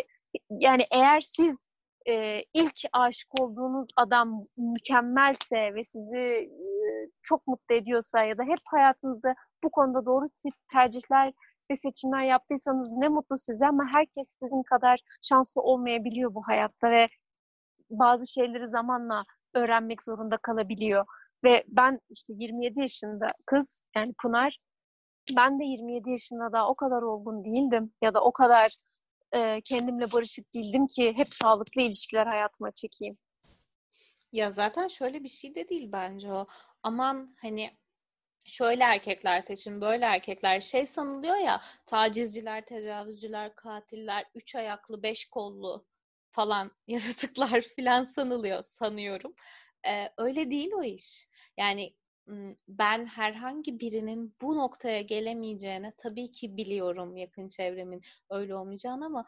yani 0.49 0.83
eğer 0.93 1.21
siz 1.21 1.70
e, 2.09 2.43
ilk 2.53 2.79
aşık 2.93 3.41
olduğunuz 3.41 3.89
adam 3.97 4.37
mükemmelse 4.57 5.73
ve 5.75 5.83
sizi 5.83 6.17
e, 6.17 7.09
çok 7.21 7.47
mutlu 7.47 7.75
ediyorsa 7.75 8.23
ya 8.23 8.37
da 8.37 8.43
hep 8.43 8.59
hayatınızda 8.71 9.35
bu 9.63 9.71
konuda 9.71 10.05
doğru 10.05 10.25
tercihler 10.71 11.33
ve 11.71 11.75
seçimler 11.75 12.23
yaptıysanız 12.23 12.91
ne 12.91 13.07
mutlu 13.07 13.37
size 13.37 13.67
ama 13.67 13.83
herkes 13.95 14.37
sizin 14.43 14.63
kadar 14.63 14.99
şanslı 15.21 15.61
olmayabiliyor 15.61 16.33
bu 16.33 16.41
hayatta 16.47 16.91
ve 16.91 17.07
bazı 17.89 18.27
şeyleri 18.27 18.67
zamanla 18.67 19.21
öğrenmek 19.53 20.03
zorunda 20.03 20.37
kalabiliyor. 20.37 21.05
Ve 21.43 21.63
ben 21.67 21.99
işte 22.09 22.33
27 22.37 22.79
yaşında 22.79 23.27
kız 23.45 23.89
yani 23.95 24.13
Pınar 24.21 24.57
ben 25.35 25.59
de 25.59 25.63
27 25.63 26.09
yaşında 26.09 26.51
da 26.51 26.67
o 26.67 26.75
kadar 26.75 27.01
olgun 27.01 27.45
değildim 27.45 27.93
ya 28.01 28.13
da 28.13 28.23
o 28.23 28.31
kadar 28.31 28.77
e, 29.35 29.61
kendimle 29.61 30.05
barışık 30.13 30.53
değildim 30.53 30.87
ki 30.87 31.13
hep 31.17 31.27
sağlıklı 31.27 31.81
ilişkiler 31.81 32.27
hayatıma 32.27 32.71
çekeyim. 32.71 33.17
Ya 34.31 34.51
zaten 34.51 34.87
şöyle 34.87 35.23
bir 35.23 35.29
şey 35.29 35.55
de 35.55 35.67
değil 35.67 35.89
bence 35.91 36.33
o. 36.33 36.47
Aman 36.83 37.35
hani 37.41 37.77
şöyle 38.45 38.83
erkekler 38.83 39.41
seçin, 39.41 39.81
böyle 39.81 40.05
erkekler 40.05 40.61
şey 40.61 40.85
sanılıyor 40.85 41.35
ya 41.35 41.61
tacizciler, 41.85 42.65
tecavüzcüler, 42.65 43.55
katiller, 43.55 44.25
üç 44.35 44.55
ayaklı, 44.55 45.03
beş 45.03 45.29
kollu 45.29 45.85
falan 46.31 46.71
yaratıklar 46.87 47.61
falan 47.75 48.03
sanılıyor 48.03 48.63
sanıyorum. 48.63 49.33
Ee, 49.87 50.09
öyle 50.17 50.51
değil 50.51 50.71
o 50.75 50.83
iş. 50.83 51.29
Yani 51.57 51.93
ben 52.67 53.05
herhangi 53.05 53.79
birinin 53.79 54.35
bu 54.41 54.55
noktaya 54.57 55.01
gelemeyeceğini 55.01 55.93
tabii 55.97 56.31
ki 56.31 56.57
biliyorum 56.57 57.17
yakın 57.17 57.47
çevremin 57.47 58.01
öyle 58.29 58.55
olmayacağını 58.55 59.05
ama 59.05 59.25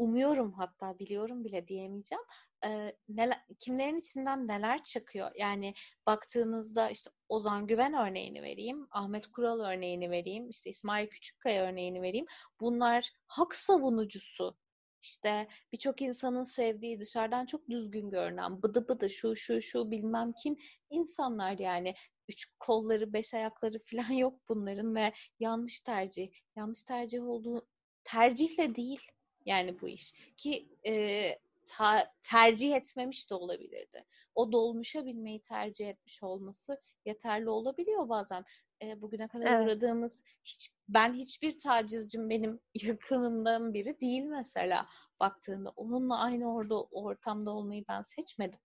umuyorum 0.00 0.52
hatta 0.52 0.98
biliyorum 0.98 1.44
bile 1.44 1.68
diyemeyeceğim. 1.68 2.24
Ee, 2.64 2.96
neler, 3.08 3.40
kimlerin 3.58 3.96
içinden 3.96 4.48
neler 4.48 4.82
çıkıyor? 4.82 5.30
Yani 5.36 5.74
baktığınızda 6.06 6.90
işte 6.90 7.10
Ozan 7.28 7.66
Güven 7.66 7.94
örneğini 7.94 8.42
vereyim, 8.42 8.88
Ahmet 8.90 9.26
Kural 9.26 9.60
örneğini 9.60 10.10
vereyim, 10.10 10.48
işte 10.48 10.70
İsmail 10.70 11.06
Küçükkaya 11.06 11.64
örneğini 11.64 12.02
vereyim. 12.02 12.26
Bunlar 12.60 13.12
hak 13.26 13.54
savunucusu 13.54 14.56
işte 15.02 15.48
birçok 15.72 16.02
insanın 16.02 16.42
sevdiği 16.42 17.00
dışarıdan 17.00 17.46
çok 17.46 17.68
düzgün 17.68 18.10
görünen 18.10 18.62
bıdı 18.62 18.88
bıdı 18.88 19.10
şu 19.10 19.36
şu 19.36 19.62
şu 19.62 19.90
bilmem 19.90 20.32
kim 20.42 20.56
insanlar 20.90 21.58
yani 21.58 21.94
üç 22.28 22.46
kolları 22.58 23.12
beş 23.12 23.34
ayakları 23.34 23.78
falan 23.78 24.12
yok 24.12 24.40
bunların 24.48 24.94
ve 24.94 25.12
yanlış 25.40 25.80
tercih 25.80 26.30
yanlış 26.56 26.82
tercih 26.84 27.22
olduğu 27.22 27.66
tercihle 28.04 28.74
değil 28.74 29.00
yani 29.46 29.80
bu 29.80 29.88
iş 29.88 30.14
ki 30.36 30.68
e, 30.86 31.38
ta, 31.66 32.12
tercih 32.22 32.74
etmemiş 32.74 33.30
de 33.30 33.34
olabilirdi. 33.34 34.04
O 34.34 34.52
dolmuşa 34.52 35.06
binmeyi 35.06 35.40
tercih 35.40 35.88
etmiş 35.88 36.22
olması 36.22 36.80
yeterli 37.04 37.50
olabiliyor 37.50 38.08
bazen. 38.08 38.44
E, 38.82 39.00
bugüne 39.02 39.28
kadar 39.28 39.46
evet. 39.46 39.66
uğradığımız 39.66 40.22
hiç 40.44 40.70
ben 40.88 41.14
hiçbir 41.14 41.58
tacizcim 41.58 42.30
benim 42.30 42.60
yakınımdan 42.74 43.74
biri 43.74 44.00
değil 44.00 44.22
mesela 44.24 44.86
baktığında. 45.20 45.72
Onunla 45.76 46.18
aynı 46.18 46.54
orada 46.54 46.82
ortamda 46.82 47.50
olmayı 47.50 47.84
ben 47.88 48.02
seçmedim. 48.02 48.60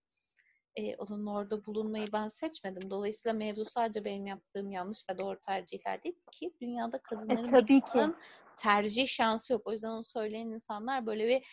Ee, 0.76 0.96
onun 0.96 1.26
orada 1.26 1.64
bulunmayı 1.66 2.06
ben 2.12 2.28
seçmedim. 2.28 2.90
Dolayısıyla 2.90 3.38
mevzu 3.38 3.64
sadece 3.64 4.04
benim 4.04 4.26
yaptığım 4.26 4.70
yanlış 4.70 5.04
ve 5.10 5.18
doğru 5.18 5.40
tercihler 5.40 6.02
değil 6.02 6.16
ki 6.32 6.56
dünyada 6.60 7.02
kadınların 7.02 7.38
e, 7.38 7.50
tabii 7.50 7.80
ki. 7.80 8.14
tercih 8.56 9.06
şansı 9.06 9.52
yok. 9.52 9.62
O 9.64 9.72
yüzden 9.72 9.88
onu 9.88 10.04
söyleyen 10.04 10.46
insanlar 10.46 11.06
böyle 11.06 11.28
bir 11.28 11.46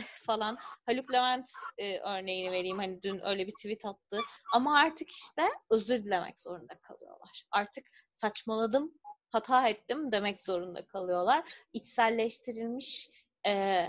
falan. 0.26 0.56
Haluk 0.86 1.12
Levent 1.12 1.50
e, 1.78 1.98
örneğini 1.98 2.52
vereyim. 2.52 2.78
Hani 2.78 3.02
dün 3.02 3.20
öyle 3.24 3.46
bir 3.46 3.52
tweet 3.52 3.84
attı. 3.84 4.18
Ama 4.54 4.78
artık 4.78 5.08
işte 5.10 5.42
özür 5.70 6.04
dilemek 6.04 6.40
zorunda 6.40 6.80
kalıyorlar. 6.80 7.44
Artık 7.50 7.86
saçmaladım 8.12 8.92
hata 9.30 9.68
ettim 9.68 10.12
demek 10.12 10.40
zorunda 10.40 10.86
kalıyorlar. 10.86 11.52
İçselleştirilmiş 11.72 13.10
e, 13.46 13.84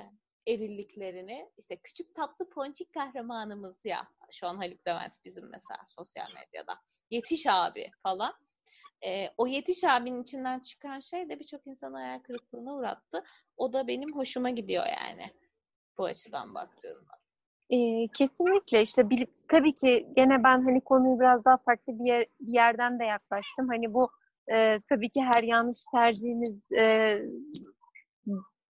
erilliklerini 0.47 1.49
işte 1.57 1.75
küçük 1.83 2.15
tatlı 2.15 2.49
ponçik 2.49 2.93
kahramanımız 2.93 3.75
ya 3.85 4.07
şu 4.31 4.47
an 4.47 4.57
Haluk 4.57 4.87
Levent 4.87 5.15
bizim 5.25 5.49
mesela 5.49 5.79
sosyal 5.85 6.27
medyada 6.33 6.73
yetiş 7.09 7.47
abi 7.47 7.91
falan 8.03 8.33
e, 9.05 9.29
o 9.37 9.47
yetiş 9.47 9.83
abinin 9.83 10.23
içinden 10.23 10.59
çıkan 10.59 10.99
şey 10.99 11.29
de 11.29 11.39
birçok 11.39 11.67
insanı 11.67 11.97
hayal 11.97 12.19
kırıklığına 12.19 12.75
uğrattı. 12.75 13.23
O 13.57 13.73
da 13.73 13.87
benim 13.87 14.15
hoşuma 14.15 14.49
gidiyor 14.49 14.85
yani 14.85 15.31
bu 15.97 16.05
açıdan 16.05 16.55
baktığımda. 16.55 17.15
E, 17.69 18.08
kesinlikle 18.08 18.81
işte 18.81 19.10
bilip 19.10 19.29
tabii 19.47 19.73
ki 19.73 20.08
gene 20.15 20.43
ben 20.43 20.63
hani 20.63 20.81
konuyu 20.81 21.19
biraz 21.19 21.45
daha 21.45 21.58
farklı 21.58 21.99
bir, 21.99 22.05
yer, 22.05 22.25
bir 22.39 22.53
yerden 22.53 22.99
de 22.99 23.05
yaklaştım. 23.05 23.67
Hani 23.67 23.93
bu 23.93 24.10
e, 24.53 24.79
tabii 24.89 25.10
ki 25.10 25.23
her 25.23 25.43
yanlış 25.43 25.77
tercihiniz 25.91 26.71
e, 26.71 27.19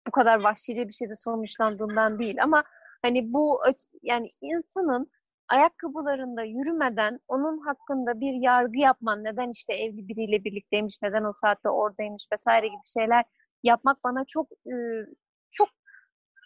bu 0.06 0.10
kadar 0.12 0.40
vahşice 0.40 0.88
bir 0.88 0.92
şeyde 0.92 1.14
sonuçlandığından 1.14 2.18
değil 2.18 2.42
ama 2.42 2.64
hani 3.02 3.32
bu 3.32 3.60
yani 4.02 4.28
insanın 4.40 5.10
ayakkabılarında 5.48 6.42
yürümeden 6.42 7.20
onun 7.28 7.58
hakkında 7.58 8.20
bir 8.20 8.32
yargı 8.42 8.78
yapman, 8.78 9.24
neden 9.24 9.50
işte 9.50 9.74
evli 9.74 10.08
biriyle 10.08 10.44
birlikteymiş, 10.44 11.02
neden 11.02 11.24
o 11.24 11.32
saatte 11.32 11.68
oradaymış 11.68 12.26
vesaire 12.32 12.66
gibi 12.66 12.86
şeyler 12.94 13.24
yapmak 13.62 14.04
bana 14.04 14.24
çok 14.28 14.46
çok 15.50 15.68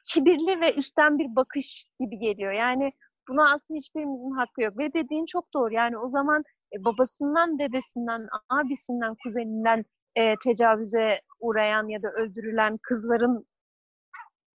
kibirli 0.05 0.61
ve 0.61 0.75
üstten 0.75 1.19
bir 1.19 1.37
bakış 1.37 1.85
gibi 2.01 2.19
geliyor. 2.19 2.53
Yani 2.53 2.93
buna 3.29 3.53
aslında 3.53 3.79
hiçbirimizin 3.79 4.31
hakkı 4.31 4.63
yok. 4.63 4.79
Ve 4.79 4.93
dediğin 4.93 5.27
çok 5.27 5.55
doğru. 5.55 5.75
Yani 5.75 5.99
o 5.99 6.09
zaman 6.09 6.45
e, 6.73 6.85
babasından, 6.85 7.59
dedesinden, 7.59 8.29
abisinden, 8.49 9.11
kuzeninden 9.25 9.85
e, 10.17 10.35
tecavüze 10.45 11.21
uğrayan 11.41 11.89
ya 11.89 12.03
da 12.03 12.09
öldürülen 12.09 12.79
kızların 12.83 13.45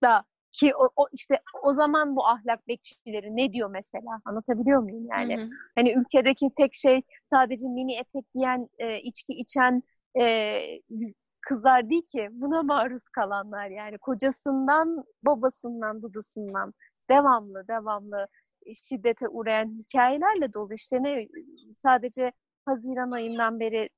da 0.04 0.24
ki 0.52 0.76
o, 0.76 0.90
o 0.96 1.08
işte 1.14 1.42
o 1.64 1.74
zaman 1.74 2.16
bu 2.16 2.28
ahlak 2.28 2.68
bekçileri 2.68 3.36
ne 3.36 3.54
diyor 3.54 3.70
mesela? 3.70 4.22
Anlatabiliyor 4.26 4.82
muyum 4.82 5.08
yani? 5.12 5.38
Hı 5.38 5.42
hı. 5.42 5.50
Hani 5.76 5.94
ülkedeki 5.94 6.50
tek 6.58 6.76
şey 6.76 7.02
sadece 7.26 7.68
mini 7.68 7.96
etek 7.96 8.26
giyen, 8.36 8.70
e, 8.78 9.00
içki 9.02 9.34
içen 9.34 9.84
e, 10.22 10.24
kızlar 11.48 11.90
değil 11.90 12.06
ki. 12.08 12.30
Buna 12.32 12.64
maruz 12.64 13.10
kalanlar 13.10 13.68
yani 13.70 13.98
kocasından, 13.98 15.04
babasından, 15.24 16.02
dudusundan 16.02 16.74
devamlı 17.10 17.68
devamlı 17.68 18.28
şiddete 18.84 19.28
uğrayan 19.28 19.80
hikayelerle 19.80 20.54
dolu. 20.54 20.74
İşte 20.74 21.04
ne 21.04 21.28
sadece 21.74 22.32
Haziran 22.66 23.12
ayından 23.12 23.60
beri 23.60 23.90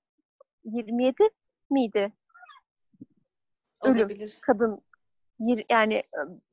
27 0.64 1.24
miydi? 1.70 2.14
Ölüm. 3.84 3.98
Olabilir. 3.98 4.40
Kadın 4.42 4.82
yani 5.70 6.04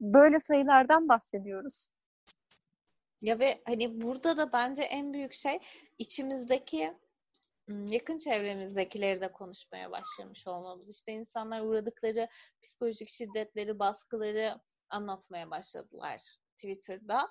böyle 0.00 0.38
sayılardan 0.38 1.08
bahsediyoruz. 1.08 1.90
Ya 3.22 3.38
ve 3.38 3.62
hani 3.64 4.02
burada 4.02 4.36
da 4.36 4.52
bence 4.52 4.82
en 4.82 5.12
büyük 5.12 5.32
şey 5.32 5.58
içimizdeki 5.98 6.94
yakın 7.68 8.18
çevremizdekileri 8.18 9.20
de 9.20 9.32
konuşmaya 9.32 9.90
başlamış 9.90 10.46
olmamız. 10.46 10.90
İşte 10.90 11.12
insanlar 11.12 11.60
uğradıkları 11.60 12.28
psikolojik 12.62 13.08
şiddetleri, 13.08 13.78
baskıları 13.78 14.60
anlatmaya 14.90 15.50
başladılar 15.50 16.22
Twitter'da. 16.56 17.28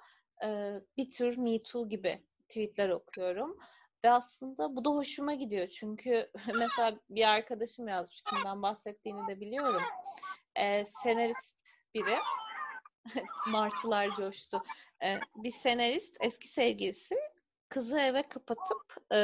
Bir 0.98 1.10
tür 1.10 1.38
Me 1.38 1.63
Too 1.63 1.89
gibi 1.89 2.19
tweetler 2.50 2.89
okuyorum. 2.89 3.58
Ve 4.06 4.12
aslında 4.12 4.76
bu 4.76 4.86
da 4.86 4.89
hoşuma 4.89 5.34
gidiyor. 5.34 5.67
Çünkü 5.67 6.32
mesela 6.60 7.00
bir 7.10 7.30
arkadaşım 7.30 7.88
yazmış. 7.88 8.21
Kimden 8.21 8.62
bahsettiğini 8.62 9.28
de 9.28 9.39
biliyorum 9.39 9.82
senarist 11.04 11.62
biri. 11.93 12.17
Martılar 13.48 14.15
coştu. 14.15 14.63
E, 15.04 15.19
bir 15.36 15.52
senarist 15.52 16.17
eski 16.19 16.48
sevgilisi 16.48 17.15
kızı 17.69 17.99
eve 17.99 18.30
kapatıp 18.30 19.13
e, 19.13 19.17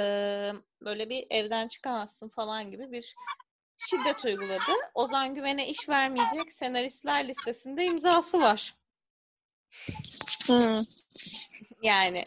böyle 0.82 1.10
bir 1.10 1.28
evden 1.30 1.68
çıkamazsın 1.68 2.30
falan 2.30 2.72
gibi 2.72 2.92
bir 2.92 3.16
şiddet 3.78 4.26
uyguladı. 4.26 4.72
Ozan 4.94 5.36
Güven'e 5.36 5.68
iş 5.68 5.90
vermeyecek 5.90 6.54
senaristler 6.54 7.28
listesinde 7.28 7.86
imzası 7.86 8.40
var. 8.40 8.76
Hmm. 10.48 10.84
Yani 11.84 12.26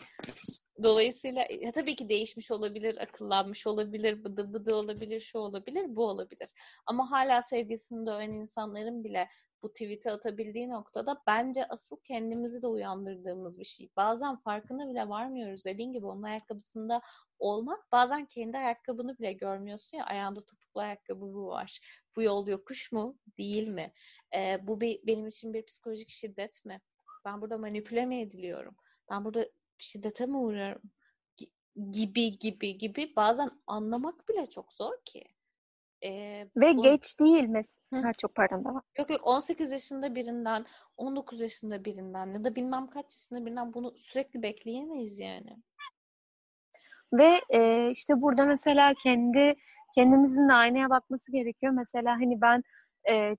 Dolayısıyla 0.83 1.46
ya 1.61 1.72
tabii 1.72 1.96
ki 1.96 2.09
değişmiş 2.09 2.50
olabilir, 2.50 3.03
akıllanmış 3.03 3.66
olabilir, 3.66 4.24
bıdı 4.24 4.53
bıdı 4.53 4.74
olabilir, 4.74 5.20
şu 5.20 5.38
olabilir, 5.38 5.96
bu 5.96 6.07
olabilir. 6.07 6.50
Ama 6.87 7.11
hala 7.11 7.42
sevgisini 7.42 8.07
döven 8.07 8.31
insanların 8.31 9.05
bile 9.05 9.29
bu 9.64 9.72
tweet'i 9.72 10.11
atabildiği 10.11 10.68
noktada 10.68 11.22
bence 11.27 11.64
asıl 11.64 11.96
kendimizi 12.03 12.62
de 12.62 12.66
uyandırdığımız 12.66 13.59
bir 13.59 13.64
şey. 13.64 13.90
Bazen 13.96 14.37
farkına 14.37 14.88
bile 14.88 15.09
varmıyoruz. 15.09 15.64
Dediğin 15.64 15.92
gibi 15.92 16.07
onun 16.07 16.22
ayakkabısında 16.22 17.00
olmak 17.38 17.92
bazen 17.92 18.27
kendi 18.27 18.59
ayakkabını 18.59 19.18
bile 19.18 19.33
görmüyorsun 19.33 19.98
ya 19.98 20.05
ayağında 20.05 20.40
topuklu 20.40 20.81
ayakkabı 20.81 21.20
bu 21.20 21.46
var. 21.46 21.81
Bu 22.16 22.22
yol 22.22 22.48
yokuş 22.48 22.92
mu? 22.92 23.18
Değil 23.38 23.68
mi? 23.68 23.92
Ee, 24.37 24.59
bu 24.62 24.81
bir, 24.81 25.00
benim 25.07 25.27
için 25.27 25.55
bir 25.55 25.66
psikolojik 25.66 26.09
şiddet 26.09 26.64
mi? 26.64 26.81
Ben 27.24 27.40
burada 27.40 27.59
manipüle 27.59 28.07
mi 28.07 28.20
ediliyorum? 28.20 28.77
Ben 29.11 29.24
burada 29.24 29.48
şiddete 29.79 30.27
mi 30.27 30.37
uğruyorum 30.37 30.83
gibi 31.90 32.38
gibi 32.38 32.79
gibi 32.79 33.12
bazen 33.16 33.50
anlamak 33.66 34.29
bile 34.29 34.46
çok 34.46 34.72
zor 34.72 34.92
ki. 35.05 35.34
Ve 36.57 36.77
bu... 36.77 36.83
geç 36.83 37.21
değil 37.21 37.45
mesela. 37.49 38.12
çok 38.19 38.35
pardon 38.37 38.64
da 38.64 38.83
Yok 38.99 39.11
yok 39.11 39.21
18 39.25 39.73
yaşında 39.73 40.14
birinden, 40.14 40.67
19 40.97 41.40
yaşında 41.40 41.85
birinden 41.85 42.33
ya 42.33 42.45
da 42.45 42.57
bilmem 42.57 42.87
kaç 42.87 43.05
yaşında 43.05 43.47
birinden 43.47 43.75
bunu 43.75 43.95
sürekli 43.97 44.43
bekleyemeyiz 44.43 45.21
yani. 45.21 45.57
Ve 47.12 47.40
e, 47.51 47.90
işte 47.90 48.14
burada 48.21 48.45
mesela 48.45 48.95
kendi 49.03 49.55
kendimizin 49.95 50.49
de 50.49 50.53
aynaya 50.53 50.90
bakması 50.90 51.33
gerekiyor. 51.33 51.73
Mesela 51.73 52.12
hani 52.12 52.40
ben 52.40 52.62
e, 53.11 53.37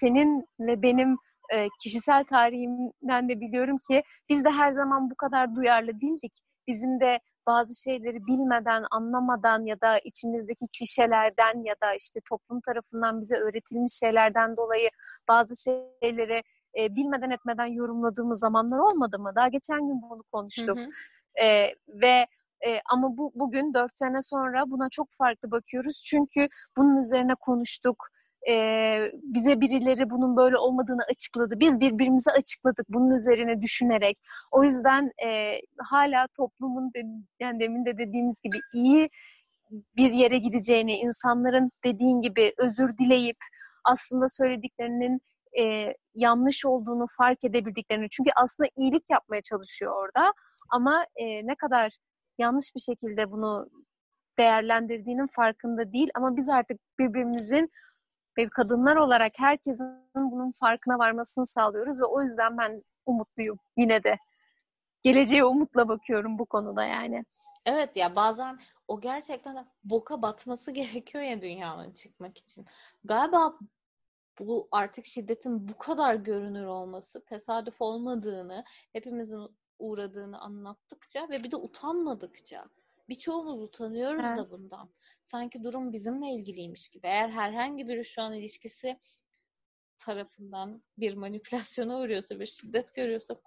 senin 0.00 0.46
ve 0.60 0.82
benim 0.82 1.16
e, 1.54 1.68
kişisel 1.82 2.24
tarihimden 2.24 3.28
de 3.28 3.40
biliyorum 3.40 3.76
ki 3.90 4.02
biz 4.28 4.44
de 4.44 4.50
her 4.50 4.70
zaman 4.70 5.10
bu 5.10 5.14
kadar 5.14 5.54
duyarlı 5.54 6.00
değildik. 6.00 6.32
Bizim 6.66 7.00
de 7.00 7.20
bazı 7.46 7.82
şeyleri 7.82 8.26
bilmeden, 8.26 8.84
anlamadan 8.90 9.64
ya 9.64 9.80
da 9.80 9.98
içimizdeki 9.98 10.66
klişelerden 10.78 11.64
ya 11.64 11.74
da 11.82 11.94
işte 11.94 12.20
toplum 12.28 12.60
tarafından 12.60 13.20
bize 13.20 13.36
öğretilmiş 13.36 13.92
şeylerden 13.92 14.56
dolayı 14.56 14.88
bazı 15.28 15.62
şeyleri 15.62 16.42
e, 16.78 16.96
bilmeden 16.96 17.30
etmeden 17.30 17.66
yorumladığımız 17.66 18.40
zamanlar 18.40 18.78
olmadı 18.78 19.18
mı? 19.18 19.32
Daha 19.34 19.48
geçen 19.48 19.78
gün 19.78 20.02
bunu 20.02 20.22
konuştuk. 20.32 20.78
Hı 20.78 20.82
hı. 20.82 21.44
E, 21.46 21.74
ve 21.88 22.26
e, 22.66 22.80
ama 22.92 23.16
bu 23.16 23.32
bugün 23.34 23.74
dört 23.74 23.98
sene 23.98 24.22
sonra 24.22 24.70
buna 24.70 24.88
çok 24.90 25.08
farklı 25.10 25.50
bakıyoruz. 25.50 26.02
Çünkü 26.06 26.48
bunun 26.76 27.02
üzerine 27.02 27.34
konuştuk 27.34 28.08
e, 28.48 28.54
bize 29.22 29.60
birileri 29.60 30.10
bunun 30.10 30.36
böyle 30.36 30.56
olmadığını 30.56 31.02
açıkladı. 31.10 31.60
Biz 31.60 31.80
birbirimize 31.80 32.30
açıkladık 32.30 32.86
bunun 32.88 33.10
üzerine 33.10 33.62
düşünerek. 33.62 34.16
O 34.50 34.64
yüzden 34.64 35.10
e, 35.26 35.60
hala 35.78 36.26
toplumun 36.36 36.90
de, 36.94 37.02
yani 37.40 37.60
demin 37.60 37.84
de 37.84 37.98
dediğimiz 37.98 38.40
gibi 38.40 38.58
iyi 38.74 39.10
bir 39.96 40.12
yere 40.12 40.38
gideceğini, 40.38 40.96
insanların 40.96 41.68
dediğin 41.84 42.20
gibi 42.20 42.54
özür 42.58 42.98
dileyip 42.98 43.36
aslında 43.84 44.28
söylediklerinin 44.28 45.20
e, 45.60 45.94
yanlış 46.14 46.66
olduğunu 46.66 47.06
fark 47.16 47.44
edebildiklerini. 47.44 48.08
Çünkü 48.10 48.30
aslında 48.36 48.68
iyilik 48.76 49.10
yapmaya 49.10 49.42
çalışıyor 49.42 49.92
orada. 49.96 50.32
Ama 50.70 51.06
e, 51.16 51.46
ne 51.46 51.54
kadar 51.54 51.92
yanlış 52.38 52.74
bir 52.74 52.80
şekilde 52.80 53.30
bunu 53.30 53.68
değerlendirdiğinin 54.38 55.26
farkında 55.26 55.92
değil. 55.92 56.10
Ama 56.14 56.36
biz 56.36 56.48
artık 56.48 56.80
birbirimizin 56.98 57.70
ve 58.38 58.48
kadınlar 58.48 58.96
olarak 58.96 59.32
herkesin 59.36 59.86
bunun 60.14 60.52
farkına 60.52 60.98
varmasını 60.98 61.46
sağlıyoruz 61.46 62.00
ve 62.00 62.04
o 62.04 62.22
yüzden 62.22 62.58
ben 62.58 62.82
umutluyum 63.06 63.58
yine 63.76 64.04
de. 64.04 64.18
Geleceğe 65.02 65.44
umutla 65.44 65.88
bakıyorum 65.88 66.38
bu 66.38 66.46
konuda 66.46 66.84
yani. 66.84 67.24
Evet 67.66 67.96
ya 67.96 68.16
bazen 68.16 68.58
o 68.88 69.00
gerçekten 69.00 69.66
boka 69.84 70.22
batması 70.22 70.70
gerekiyor 70.72 71.24
ya 71.24 71.42
dünyanın 71.42 71.92
çıkmak 71.92 72.38
için. 72.38 72.66
Galiba 73.04 73.58
bu 74.38 74.68
artık 74.72 75.04
şiddetin 75.04 75.68
bu 75.68 75.78
kadar 75.78 76.14
görünür 76.14 76.64
olması 76.64 77.24
tesadüf 77.24 77.82
olmadığını, 77.82 78.64
hepimizin 78.92 79.48
uğradığını 79.78 80.40
anlattıkça 80.40 81.28
ve 81.28 81.44
bir 81.44 81.50
de 81.50 81.56
utanmadıkça 81.56 82.64
birçoğumuz 83.08 83.60
utanıyoruz 83.60 84.24
evet. 84.28 84.38
da 84.38 84.50
bundan. 84.50 84.90
Sanki 85.24 85.64
durum 85.64 85.92
bizimle 85.92 86.26
ilgiliymiş 86.30 86.88
gibi. 86.88 87.06
Eğer 87.06 87.28
herhangi 87.28 87.88
biri 87.88 88.04
şu 88.04 88.22
an 88.22 88.34
ilişkisi 88.34 89.00
tarafından 89.98 90.82
bir 90.98 91.14
manipülasyona 91.14 91.98
uğruyorsa, 91.98 92.40
bir 92.40 92.46
şiddet 92.46 92.94
görüyorsa 92.94 93.40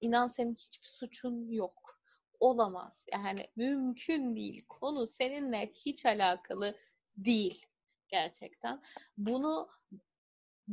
inan 0.00 0.26
senin 0.28 0.54
hiçbir 0.54 0.88
suçun 0.88 1.48
yok. 1.50 1.98
Olamaz. 2.40 3.06
Yani 3.12 3.46
mümkün 3.56 4.36
değil. 4.36 4.64
Konu 4.68 5.06
seninle 5.06 5.72
hiç 5.74 6.06
alakalı 6.06 6.78
değil. 7.16 7.66
gerçekten. 8.08 8.80
Bunu 9.18 9.68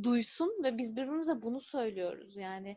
duysun 0.02 0.62
ve 0.64 0.78
biz 0.78 0.96
birbirimize 0.96 1.42
bunu 1.42 1.60
söylüyoruz. 1.60 2.36
Yani 2.36 2.76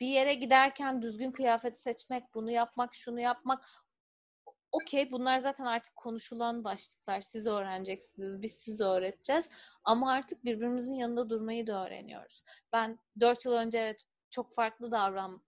bir 0.00 0.06
yere 0.06 0.34
giderken 0.34 1.02
düzgün 1.02 1.32
kıyafet 1.32 1.78
seçmek, 1.78 2.34
bunu 2.34 2.50
yapmak, 2.50 2.94
şunu 2.94 3.20
yapmak 3.20 3.64
okey 4.74 5.12
bunlar 5.12 5.38
zaten 5.38 5.64
artık 5.64 5.96
konuşulan 5.96 6.64
başlıklar. 6.64 7.20
Siz 7.20 7.46
öğreneceksiniz, 7.46 8.42
biz 8.42 8.52
size 8.52 8.84
öğreteceğiz. 8.84 9.50
Ama 9.84 10.12
artık 10.12 10.44
birbirimizin 10.44 10.94
yanında 10.94 11.30
durmayı 11.30 11.66
da 11.66 11.86
öğreniyoruz. 11.86 12.44
Ben 12.72 12.98
dört 13.20 13.44
yıl 13.44 13.52
önce 13.52 13.78
evet 13.78 14.02
çok 14.30 14.54
farklı 14.54 14.90
davran 14.90 15.42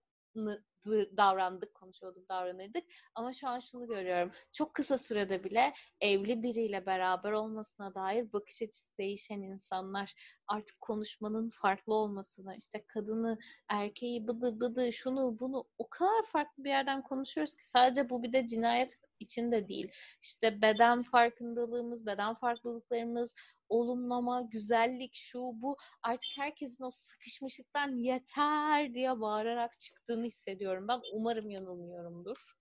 davrandık, 1.17 1.73
konuşuyorduk, 1.73 2.29
davranırdık. 2.29 2.83
Ama 3.15 3.33
şu 3.33 3.47
an 3.47 3.59
şunu 3.59 3.87
görüyorum. 3.87 4.31
Çok 4.53 4.73
kısa 4.73 4.97
sürede 4.97 5.43
bile 5.43 5.73
evli 6.01 6.43
biriyle 6.43 6.85
beraber 6.85 7.31
olmasına 7.31 7.95
dair 7.95 8.33
bakış 8.33 8.61
açısı 8.61 8.97
değişen 8.97 9.41
insanlar 9.41 10.13
artık 10.47 10.81
konuşmanın 10.81 11.49
farklı 11.49 11.93
olmasına, 11.93 12.55
işte 12.55 12.85
kadını, 12.87 13.37
erkeği, 13.69 14.27
bıdı 14.27 14.59
bıdı, 14.59 14.93
şunu 14.93 15.39
bunu 15.39 15.67
o 15.77 15.89
kadar 15.89 16.23
farklı 16.25 16.63
bir 16.63 16.69
yerden 16.69 17.01
konuşuyoruz 17.03 17.55
ki 17.55 17.69
sadece 17.69 18.09
bu 18.09 18.23
bir 18.23 18.33
de 18.33 18.47
cinayet 18.47 18.99
için 19.19 19.51
de 19.51 19.67
değil. 19.67 19.91
İşte 20.21 20.61
beden 20.61 21.03
farkındalığımız, 21.03 22.05
beden 22.05 22.33
farklılıklarımız, 22.33 23.33
olumlama, 23.69 24.41
güzellik, 24.41 25.11
şu 25.13 25.39
bu 25.39 25.77
artık 26.03 26.29
herkesin 26.37 26.83
o 26.83 26.91
sıkışmışlıktan 26.91 27.95
yeter 27.95 28.93
diye 28.93 29.21
bağırarak 29.21 29.79
çıktığını 29.79 30.25
hissediyorum. 30.25 30.87
Ben 30.87 30.99
umarım 31.13 31.49
yanılmıyorumdur. 31.49 32.53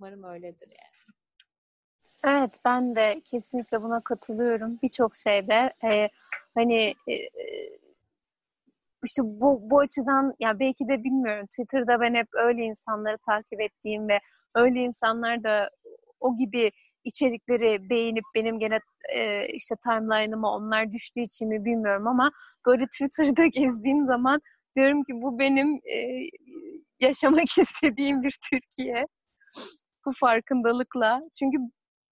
Umarım 0.00 0.24
öyledir 0.24 0.68
yani. 0.68 1.14
Evet 2.26 2.58
ben 2.64 2.96
de 2.96 3.22
kesinlikle 3.24 3.82
buna 3.82 4.00
katılıyorum. 4.00 4.78
Birçok 4.82 5.16
şeyde 5.16 5.72
e, 5.84 6.08
hani 6.54 6.94
e, 7.08 7.14
işte 9.04 9.22
bu, 9.24 9.70
bu 9.70 9.78
açıdan 9.78 10.34
ya 10.40 10.58
belki 10.58 10.88
de 10.88 11.04
bilmiyorum 11.04 11.46
Twitter'da 11.46 12.00
ben 12.00 12.14
hep 12.14 12.28
öyle 12.32 12.62
insanları 12.62 13.18
takip 13.18 13.60
ettiğim 13.60 14.08
ve 14.08 14.20
öyle 14.54 14.80
insanlar 14.80 15.44
da 15.44 15.70
o 16.24 16.38
gibi 16.38 16.70
içerikleri 17.04 17.90
beğenip 17.90 18.24
benim 18.34 18.58
gene 18.58 18.78
e, 19.14 19.46
işte 19.48 19.74
timeline'ıma 19.88 20.56
onlar 20.56 20.92
düştüğü 20.92 21.20
için 21.20 21.48
mi 21.48 21.64
bilmiyorum 21.64 22.06
ama 22.06 22.30
böyle 22.66 22.86
Twitter'da 22.86 23.46
gezdiğim 23.60 24.06
zaman 24.06 24.40
diyorum 24.76 25.04
ki 25.04 25.12
bu 25.14 25.38
benim 25.38 25.74
e, 25.74 26.28
yaşamak 27.00 27.44
istediğim 27.58 28.22
bir 28.22 28.38
Türkiye. 28.50 29.06
Bu 30.06 30.12
farkındalıkla. 30.20 31.22
Çünkü 31.38 31.58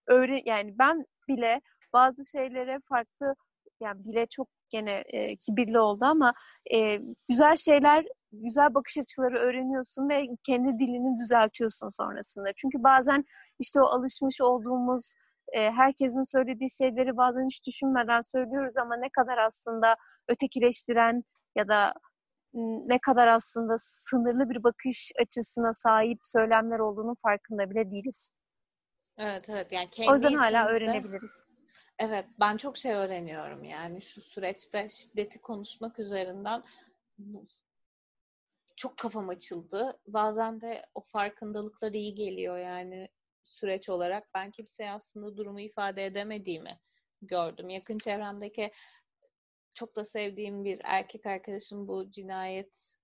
öyle 0.07 0.43
yani 0.45 0.79
ben 0.79 1.05
bile 1.29 1.61
bazı 1.93 2.31
şeylere 2.31 2.79
farklı 2.89 3.35
yani 3.81 4.05
bile 4.05 4.27
çok 4.27 4.49
gene 4.71 5.05
e, 5.07 5.37
kibirli 5.37 5.79
oldu 5.79 6.05
ama 6.05 6.35
e, 6.75 6.99
güzel 7.29 7.57
şeyler, 7.57 8.05
güzel 8.33 8.75
bakış 8.75 8.99
açıları 8.99 9.39
öğreniyorsun 9.39 10.09
ve 10.09 10.27
kendi 10.47 10.69
dilini 10.79 11.21
düzeltiyorsun 11.21 11.89
sonrasında. 11.89 12.53
Çünkü 12.57 12.83
bazen 12.83 13.25
işte 13.59 13.81
o 13.81 13.85
alışmış 13.85 14.41
olduğumuz 14.41 15.15
e, 15.53 15.71
herkesin 15.71 16.33
söylediği 16.33 16.71
şeyleri 16.71 17.17
bazen 17.17 17.47
hiç 17.47 17.67
düşünmeden 17.67 18.21
söylüyoruz 18.21 18.79
ama 18.79 18.97
ne 18.97 19.09
kadar 19.09 19.39
aslında 19.39 19.97
ötekileştiren 20.29 21.23
ya 21.57 21.69
da 21.69 21.95
ne 22.87 22.99
kadar 22.99 23.27
aslında 23.27 23.75
sınırlı 23.79 24.51
bir 24.51 24.63
bakış 24.63 25.13
açısına 25.21 25.73
sahip 25.73 26.19
söylemler 26.23 26.79
olduğunu 26.79 27.15
farkında 27.23 27.71
bile 27.71 27.91
değiliz. 27.91 28.33
Evet 29.19 29.49
evet 29.49 29.73
yani 29.73 29.91
kendi 29.91 30.11
o 30.11 30.15
yüzden 30.15 30.35
hala 30.35 30.69
öğrenebiliriz. 30.69 31.47
Evet, 31.99 32.25
ben 32.41 32.57
çok 32.57 32.77
şey 32.77 32.93
öğreniyorum 32.93 33.65
yani 33.65 34.03
şu 34.03 34.21
süreçte 34.21 34.89
şiddeti 34.89 35.41
konuşmak 35.41 35.99
üzerinden 35.99 36.63
çok 38.83 38.99
kafam 38.99 39.29
açıldı. 39.29 40.01
Bazen 40.07 40.61
de 40.61 40.83
o 40.95 41.01
farkındalıklar 41.01 41.93
iyi 41.93 42.15
geliyor 42.15 42.59
yani 42.59 43.09
süreç 43.45 43.89
olarak. 43.89 44.35
Ben 44.35 44.51
kimseye 44.51 44.93
aslında 44.93 45.37
durumu 45.37 45.61
ifade 45.61 46.07
edemediğimi 46.07 46.81
gördüm. 47.23 47.71
Yakın 47.71 47.99
çevremdeki 47.99 48.73
çok 49.75 49.97
da 49.97 50.05
sevdiğim 50.05 50.65
bir 50.65 50.81
erkek 50.85 51.27
arkadaşım 51.27 51.89
bu 51.89 52.11
cinayet 52.11 52.99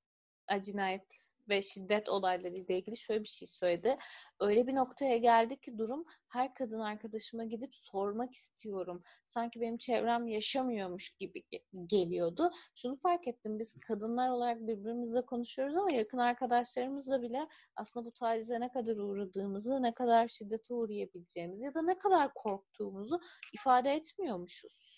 cinayet 0.62 1.27
ve 1.48 1.62
şiddet 1.62 2.08
olaylarıyla 2.08 2.74
ilgili 2.74 2.96
şöyle 2.96 3.22
bir 3.22 3.28
şey 3.28 3.48
söyledi. 3.48 3.98
Öyle 4.40 4.66
bir 4.66 4.74
noktaya 4.74 5.16
geldi 5.16 5.60
ki 5.60 5.78
durum 5.78 6.04
her 6.28 6.54
kadın 6.54 6.80
arkadaşıma 6.80 7.44
gidip 7.44 7.74
sormak 7.74 8.34
istiyorum. 8.34 9.02
Sanki 9.24 9.60
benim 9.60 9.78
çevrem 9.78 10.26
yaşamıyormuş 10.26 11.16
gibi 11.16 11.42
geliyordu. 11.86 12.50
Şunu 12.74 12.96
fark 12.96 13.28
ettim 13.28 13.58
biz 13.58 13.74
kadınlar 13.80 14.28
olarak 14.28 14.60
birbirimizle 14.60 15.26
konuşuyoruz 15.26 15.76
ama 15.76 15.92
yakın 15.92 16.18
arkadaşlarımızla 16.18 17.22
bile 17.22 17.48
aslında 17.76 18.06
bu 18.06 18.12
tacize 18.12 18.60
ne 18.60 18.72
kadar 18.72 18.96
uğradığımızı, 18.96 19.82
ne 19.82 19.94
kadar 19.94 20.28
şiddete 20.28 20.74
uğrayabileceğimizi 20.74 21.64
ya 21.64 21.74
da 21.74 21.82
ne 21.82 21.98
kadar 21.98 22.34
korktuğumuzu 22.34 23.20
ifade 23.52 23.92
etmiyormuşuz. 23.92 24.97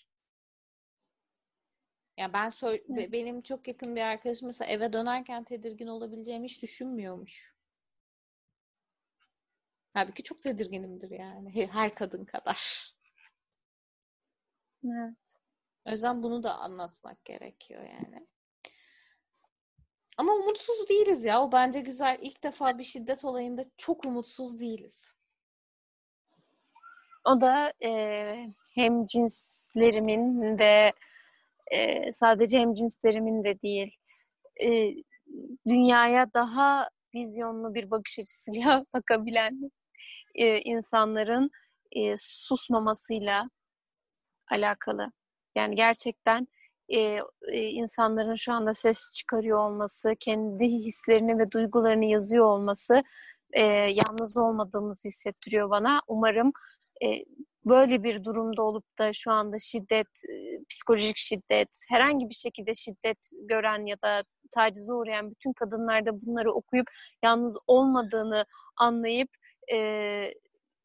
Ya 2.21 2.33
ben 2.33 2.51
evet. 2.63 3.11
benim 3.11 3.41
çok 3.41 3.67
yakın 3.67 3.95
bir 3.95 4.01
arkadaşım 4.01 4.47
mesela 4.47 4.71
eve 4.71 4.93
dönerken 4.93 5.43
tedirgin 5.43 5.87
olabileceğimi 5.87 6.47
hiç 6.47 6.61
düşünmüyormuş. 6.61 7.53
Halbuki 9.93 10.23
çok 10.23 10.41
tedirginimdir 10.41 11.09
yani. 11.09 11.67
Her 11.71 11.95
kadın 11.95 12.25
kadar. 12.25 12.91
Evet. 14.85 15.39
O 15.85 15.91
yüzden 15.91 16.23
bunu 16.23 16.43
da 16.43 16.55
anlatmak 16.55 17.25
gerekiyor 17.25 17.81
yani. 17.83 18.27
Ama 20.17 20.33
umutsuz 20.33 20.89
değiliz 20.89 21.23
ya. 21.23 21.43
O 21.43 21.51
bence 21.51 21.81
güzel. 21.81 22.17
İlk 22.21 22.43
defa 22.43 22.77
bir 22.77 22.83
şiddet 22.83 23.25
olayında 23.25 23.65
çok 23.77 24.05
umutsuz 24.05 24.59
değiliz. 24.59 25.13
O 27.25 27.41
da 27.41 27.73
e, 27.83 28.53
hem 28.75 29.05
cinslerimin 29.05 30.57
de 30.57 30.93
e, 31.71 32.11
sadece 32.11 32.59
hemcinslerimin 32.59 33.43
de 33.43 33.61
değil 33.61 33.95
e, 34.61 34.93
dünyaya 35.67 36.33
daha 36.33 36.89
vizyonlu 37.15 37.73
bir 37.73 37.91
bakış 37.91 38.19
açısıyla 38.19 38.85
bakabilen 38.93 39.71
e, 40.35 40.61
insanların 40.61 41.51
e, 41.91 42.13
susmamasıyla 42.17 43.49
alakalı. 44.51 45.11
Yani 45.55 45.75
gerçekten 45.75 46.47
e, 46.89 47.19
e, 47.47 47.61
insanların 47.69 48.35
şu 48.35 48.53
anda 48.53 48.73
ses 48.73 49.13
çıkarıyor 49.17 49.57
olması, 49.57 50.15
kendi 50.19 50.65
hislerini 50.65 51.39
ve 51.39 51.51
duygularını 51.51 52.05
yazıyor 52.05 52.45
olması 52.45 53.03
e, 53.53 53.61
yalnız 53.71 54.37
olmadığımızı 54.37 55.07
hissettiriyor 55.07 55.69
bana. 55.69 56.01
Umarım 56.07 56.51
e, 57.03 57.07
böyle 57.65 58.03
bir 58.03 58.23
durumda 58.23 58.61
olup 58.61 58.99
da 58.99 59.13
şu 59.13 59.31
anda 59.31 59.59
şiddet, 59.59 60.07
psikolojik 60.69 61.17
şiddet, 61.17 61.69
herhangi 61.89 62.29
bir 62.29 62.35
şekilde 62.35 62.73
şiddet 62.73 63.29
gören 63.41 63.85
ya 63.85 64.01
da 64.01 64.23
tacize 64.55 64.93
uğrayan 64.93 65.31
bütün 65.31 65.53
kadınlar 65.53 66.05
da 66.05 66.21
bunları 66.21 66.53
okuyup 66.53 66.87
yalnız 67.23 67.57
olmadığını 67.67 68.45
anlayıp 68.77 69.29
e, 69.73 69.77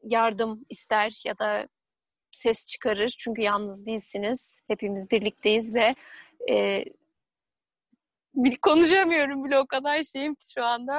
yardım 0.03 0.65
ister 0.69 1.23
ya 1.25 1.39
da 1.39 1.69
ses 2.33 2.67
çıkarır. 2.67 3.09
Çünkü 3.19 3.43
yalnız 3.43 3.87
değilsiniz. 3.87 4.61
Hepimiz 4.69 5.11
birlikteyiz 5.11 5.75
ve 5.75 5.91
e, 6.51 6.85
konuşamıyorum 8.63 9.45
bile 9.45 9.59
o 9.59 9.67
kadar 9.67 10.05
şeyim 10.05 10.35
ki 10.35 10.47
şu 10.55 10.65
anda. 10.65 10.93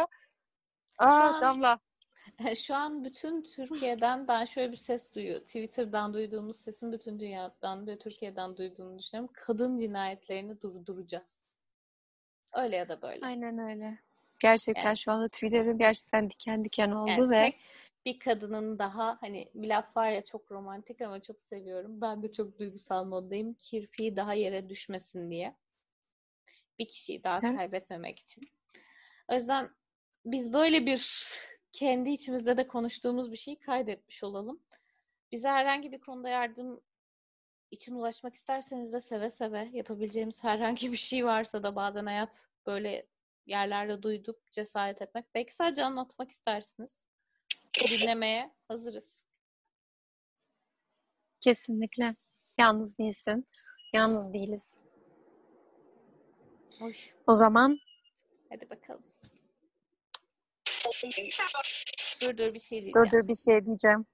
Aa, 0.97 1.11
şu 1.11 1.35
an, 1.35 1.41
Damla. 1.41 1.79
Şu 2.55 2.75
an 2.75 3.05
bütün 3.05 3.41
Türkiye'den 3.41 4.27
ben 4.27 4.45
şöyle 4.45 4.71
bir 4.71 4.77
ses 4.77 5.15
duyuyor. 5.15 5.39
Twitter'dan 5.39 6.13
duyduğumuz 6.13 6.57
sesin 6.57 6.91
bütün 6.91 7.19
dünyadan 7.19 7.87
ve 7.87 7.97
Türkiye'den 7.97 8.57
duyduğunu 8.57 8.99
düşünüyorum. 8.99 9.33
Kadın 9.33 9.77
cinayetlerini 9.77 10.61
durduracağız. 10.61 11.41
Öyle 12.53 12.75
ya 12.75 12.89
da 12.89 13.01
böyle. 13.01 13.25
Aynen 13.25 13.57
öyle. 13.57 13.99
Gerçekten 14.39 14.83
yani, 14.83 14.97
şu 14.97 15.11
anda 15.11 15.27
tüylerim 15.27 15.77
gerçekten 15.77 16.29
diken 16.29 16.65
diken 16.65 16.91
oldu 16.91 17.09
yani 17.09 17.29
ve 17.29 17.41
tek 17.41 17.59
bir 18.05 18.19
kadının 18.19 18.79
daha 18.79 19.17
hani 19.21 19.49
bir 19.55 19.67
laf 19.67 19.97
var 19.97 20.11
ya 20.11 20.21
çok 20.21 20.51
romantik 20.51 21.01
ama 21.01 21.21
çok 21.21 21.39
seviyorum. 21.39 22.01
Ben 22.01 22.23
de 22.23 22.31
çok 22.31 22.59
duygusal 22.59 23.05
moddayım. 23.05 23.53
Kirpiği 23.53 24.15
daha 24.15 24.33
yere 24.33 24.69
düşmesin 24.69 25.31
diye. 25.31 25.55
Bir 26.79 26.87
kişiyi 26.87 27.23
daha 27.23 27.39
evet. 27.43 27.55
kaybetmemek 27.55 28.19
için. 28.19 28.43
O 29.27 29.35
yüzden 29.35 29.69
biz 30.25 30.53
böyle 30.53 30.85
bir 30.85 31.11
kendi 31.77 32.09
içimizde 32.09 32.57
de 32.57 32.67
konuştuğumuz 32.67 33.31
bir 33.31 33.37
şeyi 33.37 33.59
kaydetmiş 33.59 34.23
olalım. 34.23 34.59
Bize 35.31 35.47
herhangi 35.47 35.91
bir 35.91 35.99
konuda 35.99 36.29
yardım 36.29 36.81
için 37.71 37.95
ulaşmak 37.95 38.35
isterseniz 38.35 38.93
de 38.93 39.01
seve 39.01 39.29
seve 39.29 39.69
yapabileceğimiz 39.73 40.43
herhangi 40.43 40.91
bir 40.91 40.97
şey 40.97 41.25
varsa 41.25 41.63
da 41.63 41.75
bazen 41.75 42.05
hayat 42.05 42.47
böyle 42.65 43.05
yerlerde 43.45 44.03
duyduk 44.03 44.51
cesaret 44.51 45.01
etmek. 45.01 45.25
Belki 45.35 45.55
sadece 45.55 45.85
anlatmak 45.85 46.31
istersiniz. 46.31 47.05
Dinlemeye 47.91 48.51
hazırız. 48.67 49.23
Kesinlikle. 51.39 52.15
Yalnız 52.57 52.97
değilsin. 52.97 53.47
Yalnız 53.95 54.33
değiliz. 54.33 54.79
Oy. 56.81 56.93
O 57.27 57.35
zaman 57.35 57.79
Hadi 58.49 58.69
bakalım. 58.69 59.03
Dur 62.21 62.37
dur 62.37 62.53
bir 62.53 62.59
şey 62.59 62.79
dur 62.79 62.85
diyeceğim. 62.93 63.11
dur 63.11 63.27
bir 63.27 63.35
şey 63.35 63.65
diyeceğim. 63.65 64.05